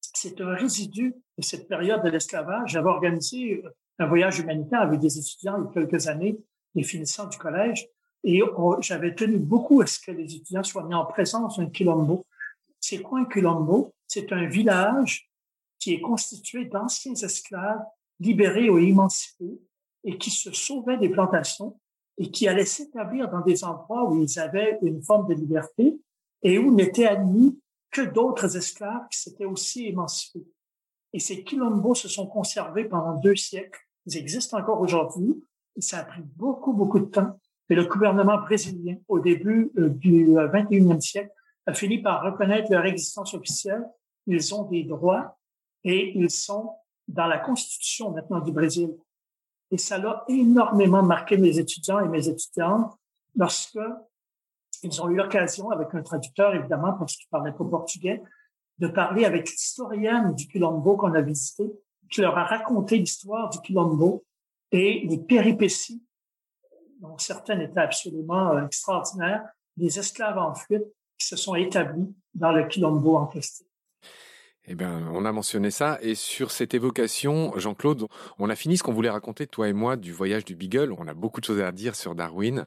C'est 0.00 0.40
un 0.40 0.54
résidu 0.54 1.14
de 1.38 1.42
cette 1.42 1.68
période 1.68 2.02
de 2.02 2.08
l'esclavage. 2.08 2.72
J'avais 2.72 2.88
organisé 2.88 3.62
un 3.98 4.06
voyage 4.06 4.40
humanitaire 4.40 4.82
avec 4.82 5.00
des 5.00 5.18
étudiants 5.18 5.56
il 5.58 5.64
y 5.64 5.68
a 5.68 5.86
quelques 5.86 6.08
années, 6.08 6.38
les 6.74 6.82
finissants 6.82 7.26
du 7.26 7.38
collège, 7.38 7.88
et 8.24 8.42
j'avais 8.80 9.14
tenu 9.14 9.38
beaucoup 9.38 9.80
à 9.82 9.86
ce 9.86 10.00
que 10.00 10.10
les 10.10 10.34
étudiants 10.34 10.64
soient 10.64 10.84
mis 10.84 10.94
en 10.94 11.04
présence 11.04 11.58
d'un 11.58 11.66
quilombo. 11.66 12.26
C'est 12.80 13.00
quoi 13.00 13.20
un 13.20 13.24
quilombo? 13.24 13.94
C'est 14.06 14.32
un 14.32 14.46
village 14.46 15.30
qui 15.78 15.94
est 15.94 16.00
constitué 16.00 16.64
d'anciens 16.64 17.14
esclaves 17.14 17.84
libérés 18.18 18.68
ou 18.68 18.78
émancipés 18.78 19.60
et 20.02 20.18
qui 20.18 20.30
se 20.30 20.52
sauvaient 20.52 20.96
des 20.96 21.08
plantations 21.08 21.78
et 22.18 22.30
qui 22.30 22.48
allaient 22.48 22.64
s'établir 22.64 23.30
dans 23.30 23.40
des 23.40 23.64
endroits 23.64 24.08
où 24.08 24.22
ils 24.22 24.38
avaient 24.38 24.78
une 24.82 25.02
forme 25.02 25.28
de 25.28 25.34
liberté 25.34 25.98
et 26.42 26.58
où 26.58 26.74
n'étaient 26.74 27.06
admis 27.06 27.58
que 27.90 28.02
d'autres 28.02 28.56
esclaves 28.56 29.08
qui 29.10 29.20
s'étaient 29.20 29.44
aussi 29.44 29.86
émancipés. 29.86 30.46
Et 31.12 31.20
ces 31.20 31.44
quilombos 31.44 31.94
se 31.94 32.08
sont 32.08 32.26
conservés 32.26 32.84
pendant 32.84 33.14
deux 33.14 33.36
siècles. 33.36 33.80
Ils 34.06 34.16
existent 34.18 34.58
encore 34.58 34.80
aujourd'hui. 34.80 35.42
Ça 35.78 35.98
a 36.00 36.04
pris 36.04 36.22
beaucoup, 36.36 36.72
beaucoup 36.72 36.98
de 36.98 37.06
temps. 37.06 37.38
Et 37.68 37.74
le 37.74 37.84
gouvernement 37.84 38.38
brésilien, 38.38 38.96
au 39.08 39.18
début 39.18 39.70
euh, 39.78 39.88
du 39.88 40.26
21e 40.26 40.96
euh, 40.96 41.00
siècle, 41.00 41.32
a 41.66 41.74
fini 41.74 42.00
par 42.00 42.22
reconnaître 42.22 42.70
leur 42.70 42.84
existence 42.84 43.34
officielle. 43.34 43.84
Ils 44.26 44.54
ont 44.54 44.64
des 44.64 44.84
droits 44.84 45.38
et 45.84 46.16
ils 46.16 46.30
sont 46.30 46.72
dans 47.08 47.26
la 47.26 47.38
constitution 47.38 48.10
maintenant 48.10 48.40
du 48.40 48.52
Brésil. 48.52 48.96
Et 49.70 49.78
ça 49.78 49.98
l'a 49.98 50.24
énormément 50.28 51.02
marqué 51.02 51.36
mes 51.36 51.58
étudiants 51.58 52.00
et 52.00 52.08
mes 52.08 52.28
étudiantes 52.28 52.96
lorsque 53.34 53.78
ils 54.82 55.02
ont 55.02 55.08
eu 55.08 55.16
l'occasion, 55.16 55.70
avec 55.70 55.88
un 55.94 56.02
traducteur 56.02 56.54
évidemment, 56.54 56.92
parce 56.94 57.16
qu'il 57.16 57.28
parlait 57.28 57.52
pas 57.52 57.64
portugais, 57.64 58.22
de 58.78 58.88
parler 58.88 59.24
avec 59.24 59.50
l'historienne 59.50 60.34
du 60.34 60.46
Quilombo 60.46 60.96
qu'on 60.96 61.14
a 61.14 61.20
visité, 61.20 61.64
qui 62.10 62.20
leur 62.20 62.36
a 62.36 62.44
raconté 62.44 62.98
l'histoire 62.98 63.50
du 63.50 63.60
Quilombo 63.60 64.24
et 64.70 65.06
les 65.08 65.18
péripéties, 65.18 66.02
dont 67.00 67.18
certaines 67.18 67.60
étaient 67.60 67.80
absolument 67.80 68.52
euh, 68.52 68.66
extraordinaires, 68.66 69.44
des 69.76 69.98
esclaves 69.98 70.38
en 70.38 70.54
fuite 70.54 70.84
qui 71.18 71.26
se 71.26 71.36
sont 71.36 71.54
établis 71.54 72.14
dans 72.34 72.52
le 72.52 72.64
Quilombo 72.66 73.16
en 73.16 73.26
question. 73.26 73.66
Eh 74.68 74.74
bien, 74.74 75.08
on 75.12 75.24
a 75.24 75.32
mentionné 75.32 75.70
ça. 75.70 75.98
Et 76.02 76.14
sur 76.16 76.50
cette 76.50 76.74
évocation, 76.74 77.52
Jean-Claude, 77.56 78.06
on 78.38 78.50
a 78.50 78.56
fini 78.56 78.76
ce 78.76 78.82
qu'on 78.82 78.92
voulait 78.92 79.10
raconter, 79.10 79.46
toi 79.46 79.68
et 79.68 79.72
moi, 79.72 79.96
du 79.96 80.12
voyage 80.12 80.44
du 80.44 80.56
Beagle. 80.56 80.92
On 80.98 81.06
a 81.06 81.14
beaucoup 81.14 81.40
de 81.40 81.46
choses 81.46 81.60
à 81.60 81.70
dire 81.70 81.94
sur 81.94 82.16
Darwin. 82.16 82.66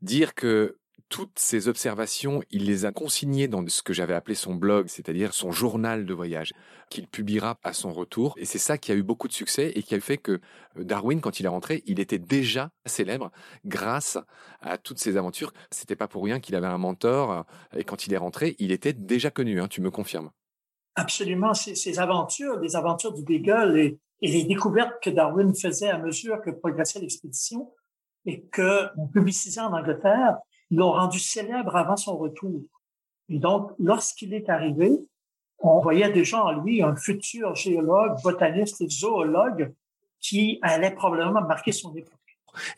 Dire 0.00 0.34
que 0.34 0.78
toutes 1.08 1.38
ces 1.38 1.68
observations, 1.68 2.42
il 2.50 2.64
les 2.64 2.84
a 2.84 2.90
consignées 2.90 3.48
dans 3.48 3.64
ce 3.68 3.82
que 3.82 3.92
j'avais 3.92 4.14
appelé 4.14 4.34
son 4.34 4.54
blog, 4.54 4.86
c'est-à-dire 4.88 5.34
son 5.34 5.52
journal 5.52 6.06
de 6.06 6.14
voyage, 6.14 6.52
qu'il 6.90 7.06
publiera 7.06 7.58
à 7.62 7.74
son 7.74 7.92
retour. 7.92 8.34
Et 8.38 8.44
c'est 8.44 8.58
ça 8.58 8.78
qui 8.78 8.90
a 8.90 8.94
eu 8.94 9.02
beaucoup 9.02 9.28
de 9.28 9.32
succès 9.32 9.72
et 9.76 9.82
qui 9.82 9.94
a 9.94 10.00
fait 10.00 10.16
que 10.16 10.40
euh, 10.78 10.84
Darwin, 10.84 11.20
quand 11.20 11.38
il 11.38 11.46
est 11.46 11.50
rentré, 11.50 11.82
il 11.86 12.00
était 12.00 12.18
déjà 12.18 12.70
célèbre 12.86 13.30
grâce 13.64 14.18
à 14.62 14.78
toutes 14.78 14.98
ces 14.98 15.16
aventures. 15.18 15.52
C'était 15.70 15.96
pas 15.96 16.08
pour 16.08 16.24
rien 16.24 16.40
qu'il 16.40 16.54
avait 16.54 16.66
un 16.66 16.78
mentor 16.78 17.44
et 17.76 17.84
quand 17.84 18.06
il 18.06 18.14
est 18.14 18.18
rentré, 18.18 18.56
il 18.58 18.72
était 18.72 18.94
déjà 18.94 19.30
connu. 19.30 19.60
Hein, 19.60 19.68
tu 19.68 19.82
me 19.82 19.90
confirmes 19.90 20.30
Absolument, 20.98 21.52
ces, 21.52 21.98
aventures, 21.98 22.58
les 22.58 22.74
aventures 22.74 23.12
du 23.12 23.22
Beagle 23.22 23.78
et, 23.78 23.98
les 24.22 24.44
découvertes 24.44 24.94
que 25.02 25.10
Darwin 25.10 25.54
faisait 25.54 25.90
à 25.90 25.98
mesure 25.98 26.40
que 26.40 26.50
progressait 26.50 27.00
l'expédition 27.00 27.70
et 28.24 28.40
que 28.40 28.88
on 28.96 29.06
publicisait 29.08 29.60
en 29.60 29.74
Angleterre, 29.74 30.38
l'ont 30.70 30.92
rendu 30.92 31.18
célèbre 31.18 31.76
avant 31.76 31.98
son 31.98 32.16
retour. 32.16 32.62
Et 33.28 33.38
donc, 33.38 33.72
lorsqu'il 33.78 34.32
est 34.32 34.48
arrivé, 34.48 34.90
on 35.58 35.80
voyait 35.80 36.10
déjà 36.10 36.42
en 36.42 36.52
lui 36.52 36.82
un 36.82 36.96
futur 36.96 37.54
géologue, 37.54 38.16
botaniste 38.22 38.80
et 38.80 38.88
zoologue 38.88 39.74
qui 40.18 40.58
allait 40.62 40.94
probablement 40.94 41.42
marquer 41.42 41.72
son 41.72 41.94
époque. 41.94 42.25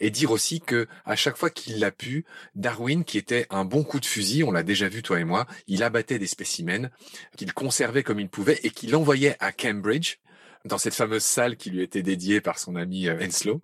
Et 0.01 0.11
dire 0.11 0.31
aussi 0.31 0.61
que 0.61 0.87
à 1.05 1.17
chaque 1.17 1.37
fois 1.37 1.51
qu'il 1.51 1.79
l'a 1.81 1.91
pu, 1.91 2.25
Darwin, 2.55 3.05
qui 3.05 3.19
était 3.19 3.47
un 3.51 3.64
bon 3.64 3.85
coup 3.85 4.01
de 4.01 4.07
fusil, 4.07 4.45
on 4.45 4.51
l'a 4.51 4.62
déjà 4.62 4.88
vu 4.88 5.03
toi 5.03 5.21
et 5.21 5.25
moi, 5.25 5.47
il 5.67 5.83
abattait 5.83 6.19
des 6.19 6.27
spécimens 6.27 6.91
qu'il 7.37 7.53
conservait 7.53 8.03
comme 8.03 8.21
il 8.21 8.29
pouvait 8.29 8.61
et 8.62 8.71
qu'il 8.71 8.95
envoyait 8.97 9.37
à 9.41 9.53
Cambridge 9.53 10.17
dans 10.64 10.79
cette 10.79 10.95
fameuse 10.95 11.23
salle 11.23 11.57
qui 11.57 11.71
lui 11.71 11.83
était 11.83 12.03
dédiée 12.03 12.41
par 12.41 12.59
son 12.59 12.77
ami 12.77 13.09
euh, 13.09 13.19
Henslow, 13.21 13.61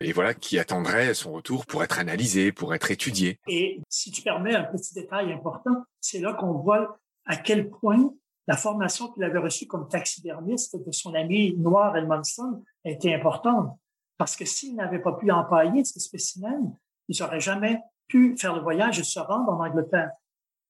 et 0.00 0.12
voilà, 0.12 0.34
qui 0.34 0.58
attendrait 0.58 1.14
son 1.14 1.32
retour 1.32 1.66
pour 1.66 1.82
être 1.82 1.98
analysé, 1.98 2.52
pour 2.52 2.74
être 2.74 2.90
étudié. 2.90 3.38
Et 3.48 3.80
si 3.88 4.10
tu 4.10 4.22
permets 4.22 4.54
un 4.54 4.64
petit 4.64 4.94
détail 4.94 5.32
important, 5.32 5.84
c'est 6.00 6.20
là 6.20 6.34
qu'on 6.34 6.52
voit 6.52 6.98
à 7.26 7.36
quel 7.36 7.70
point 7.70 8.12
la 8.46 8.56
formation 8.56 9.08
qu'il 9.08 9.24
avait 9.24 9.38
reçue 9.38 9.66
comme 9.66 9.88
taxidermiste 9.88 10.76
de 10.84 10.92
son 10.92 11.14
ami 11.14 11.54
Noir 11.56 11.96
Edmondson 11.96 12.62
était 12.84 13.14
importante. 13.14 13.78
Parce 14.16 14.36
que 14.36 14.44
s'il 14.44 14.76
n'avait 14.76 15.00
pas 15.00 15.12
pu 15.12 15.30
empailler 15.30 15.84
ces 15.84 16.00
spécimens, 16.00 16.76
il 17.08 17.16
n'aurait 17.20 17.40
jamais 17.40 17.80
pu 18.08 18.36
faire 18.38 18.54
le 18.54 18.60
voyage 18.60 18.98
et 18.98 19.04
se 19.04 19.18
rendre 19.18 19.50
en 19.50 19.64
Angleterre. 19.64 20.10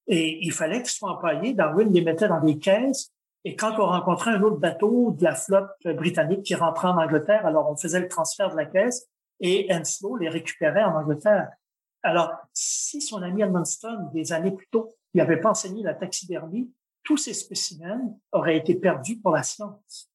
Et 0.07 0.39
il 0.45 0.51
fallait 0.51 0.81
qu'ils 0.81 0.91
soient 0.91 1.11
empaillés. 1.11 1.53
Darwin 1.53 1.91
les 1.91 2.01
mettait 2.01 2.27
dans 2.27 2.41
des 2.41 2.57
caisses 2.57 3.11
et 3.47 3.55
quand 3.55 3.77
on 3.77 3.85
rencontrait 3.85 4.31
un 4.31 4.41
autre 4.41 4.57
bateau 4.57 5.11
de 5.11 5.23
la 5.23 5.35
flotte 5.35 5.69
britannique 5.83 6.41
qui 6.41 6.55
rentrait 6.55 6.87
en 6.87 6.97
Angleterre, 6.97 7.45
alors 7.45 7.69
on 7.69 7.75
faisait 7.75 7.99
le 7.99 8.07
transfert 8.07 8.49
de 8.49 8.55
la 8.55 8.65
caisse 8.65 9.07
et 9.39 9.67
Henslow 9.71 10.17
les 10.17 10.29
récupérait 10.29 10.83
en 10.83 10.95
Angleterre. 10.95 11.49
Alors, 12.01 12.31
si 12.53 13.01
son 13.01 13.21
ami 13.21 13.43
Edmundston, 13.43 14.09
des 14.13 14.33
années 14.33 14.51
plus 14.51 14.67
tôt, 14.71 14.95
lui 15.13 15.21
avait 15.21 15.39
pas 15.39 15.51
enseigné 15.51 15.83
la 15.83 15.93
taxidermie, 15.93 16.71
tous 17.03 17.17
ces 17.17 17.35
spécimens 17.35 18.17
auraient 18.31 18.57
été 18.57 18.73
perdus 18.73 19.19
pour 19.19 19.31
la 19.31 19.43
science. 19.43 20.09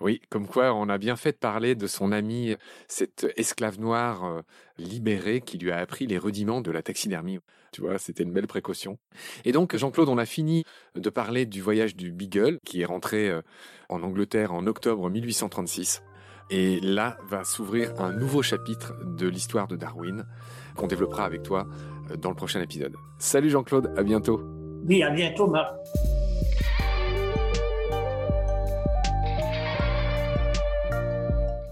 Oui, 0.00 0.20
comme 0.30 0.46
quoi 0.46 0.72
on 0.74 0.88
a 0.88 0.98
bien 0.98 1.16
fait 1.16 1.32
de 1.32 1.36
parler 1.36 1.74
de 1.74 1.86
son 1.86 2.12
ami, 2.12 2.56
cet 2.86 3.26
esclave 3.36 3.80
noir 3.80 4.24
euh, 4.24 4.42
libéré 4.78 5.40
qui 5.40 5.58
lui 5.58 5.70
a 5.70 5.78
appris 5.78 6.06
les 6.06 6.18
rudiments 6.18 6.60
de 6.60 6.70
la 6.70 6.82
taxidermie. 6.82 7.38
Tu 7.72 7.82
vois, 7.82 7.98
c'était 7.98 8.22
une 8.22 8.32
belle 8.32 8.46
précaution. 8.46 8.98
Et 9.44 9.52
donc, 9.52 9.76
Jean-Claude, 9.76 10.08
on 10.08 10.18
a 10.18 10.26
fini 10.26 10.64
de 10.94 11.10
parler 11.10 11.46
du 11.46 11.60
voyage 11.60 11.96
du 11.96 12.12
Beagle, 12.12 12.58
qui 12.64 12.80
est 12.80 12.86
rentré 12.86 13.28
euh, 13.28 13.42
en 13.88 14.02
Angleterre 14.02 14.52
en 14.52 14.66
octobre 14.66 15.08
1836. 15.10 16.02
Et 16.50 16.80
là 16.80 17.18
va 17.28 17.44
s'ouvrir 17.44 18.00
un 18.00 18.12
nouveau 18.12 18.42
chapitre 18.42 18.94
de 19.04 19.28
l'histoire 19.28 19.68
de 19.68 19.76
Darwin 19.76 20.24
qu'on 20.76 20.86
développera 20.86 21.24
avec 21.24 21.42
toi 21.42 21.66
euh, 22.10 22.16
dans 22.16 22.30
le 22.30 22.36
prochain 22.36 22.60
épisode. 22.60 22.96
Salut 23.18 23.50
Jean-Claude, 23.50 23.92
à 23.96 24.02
bientôt. 24.02 24.40
Oui, 24.86 25.02
à 25.02 25.10
bientôt, 25.10 25.46
Marc. 25.46 25.74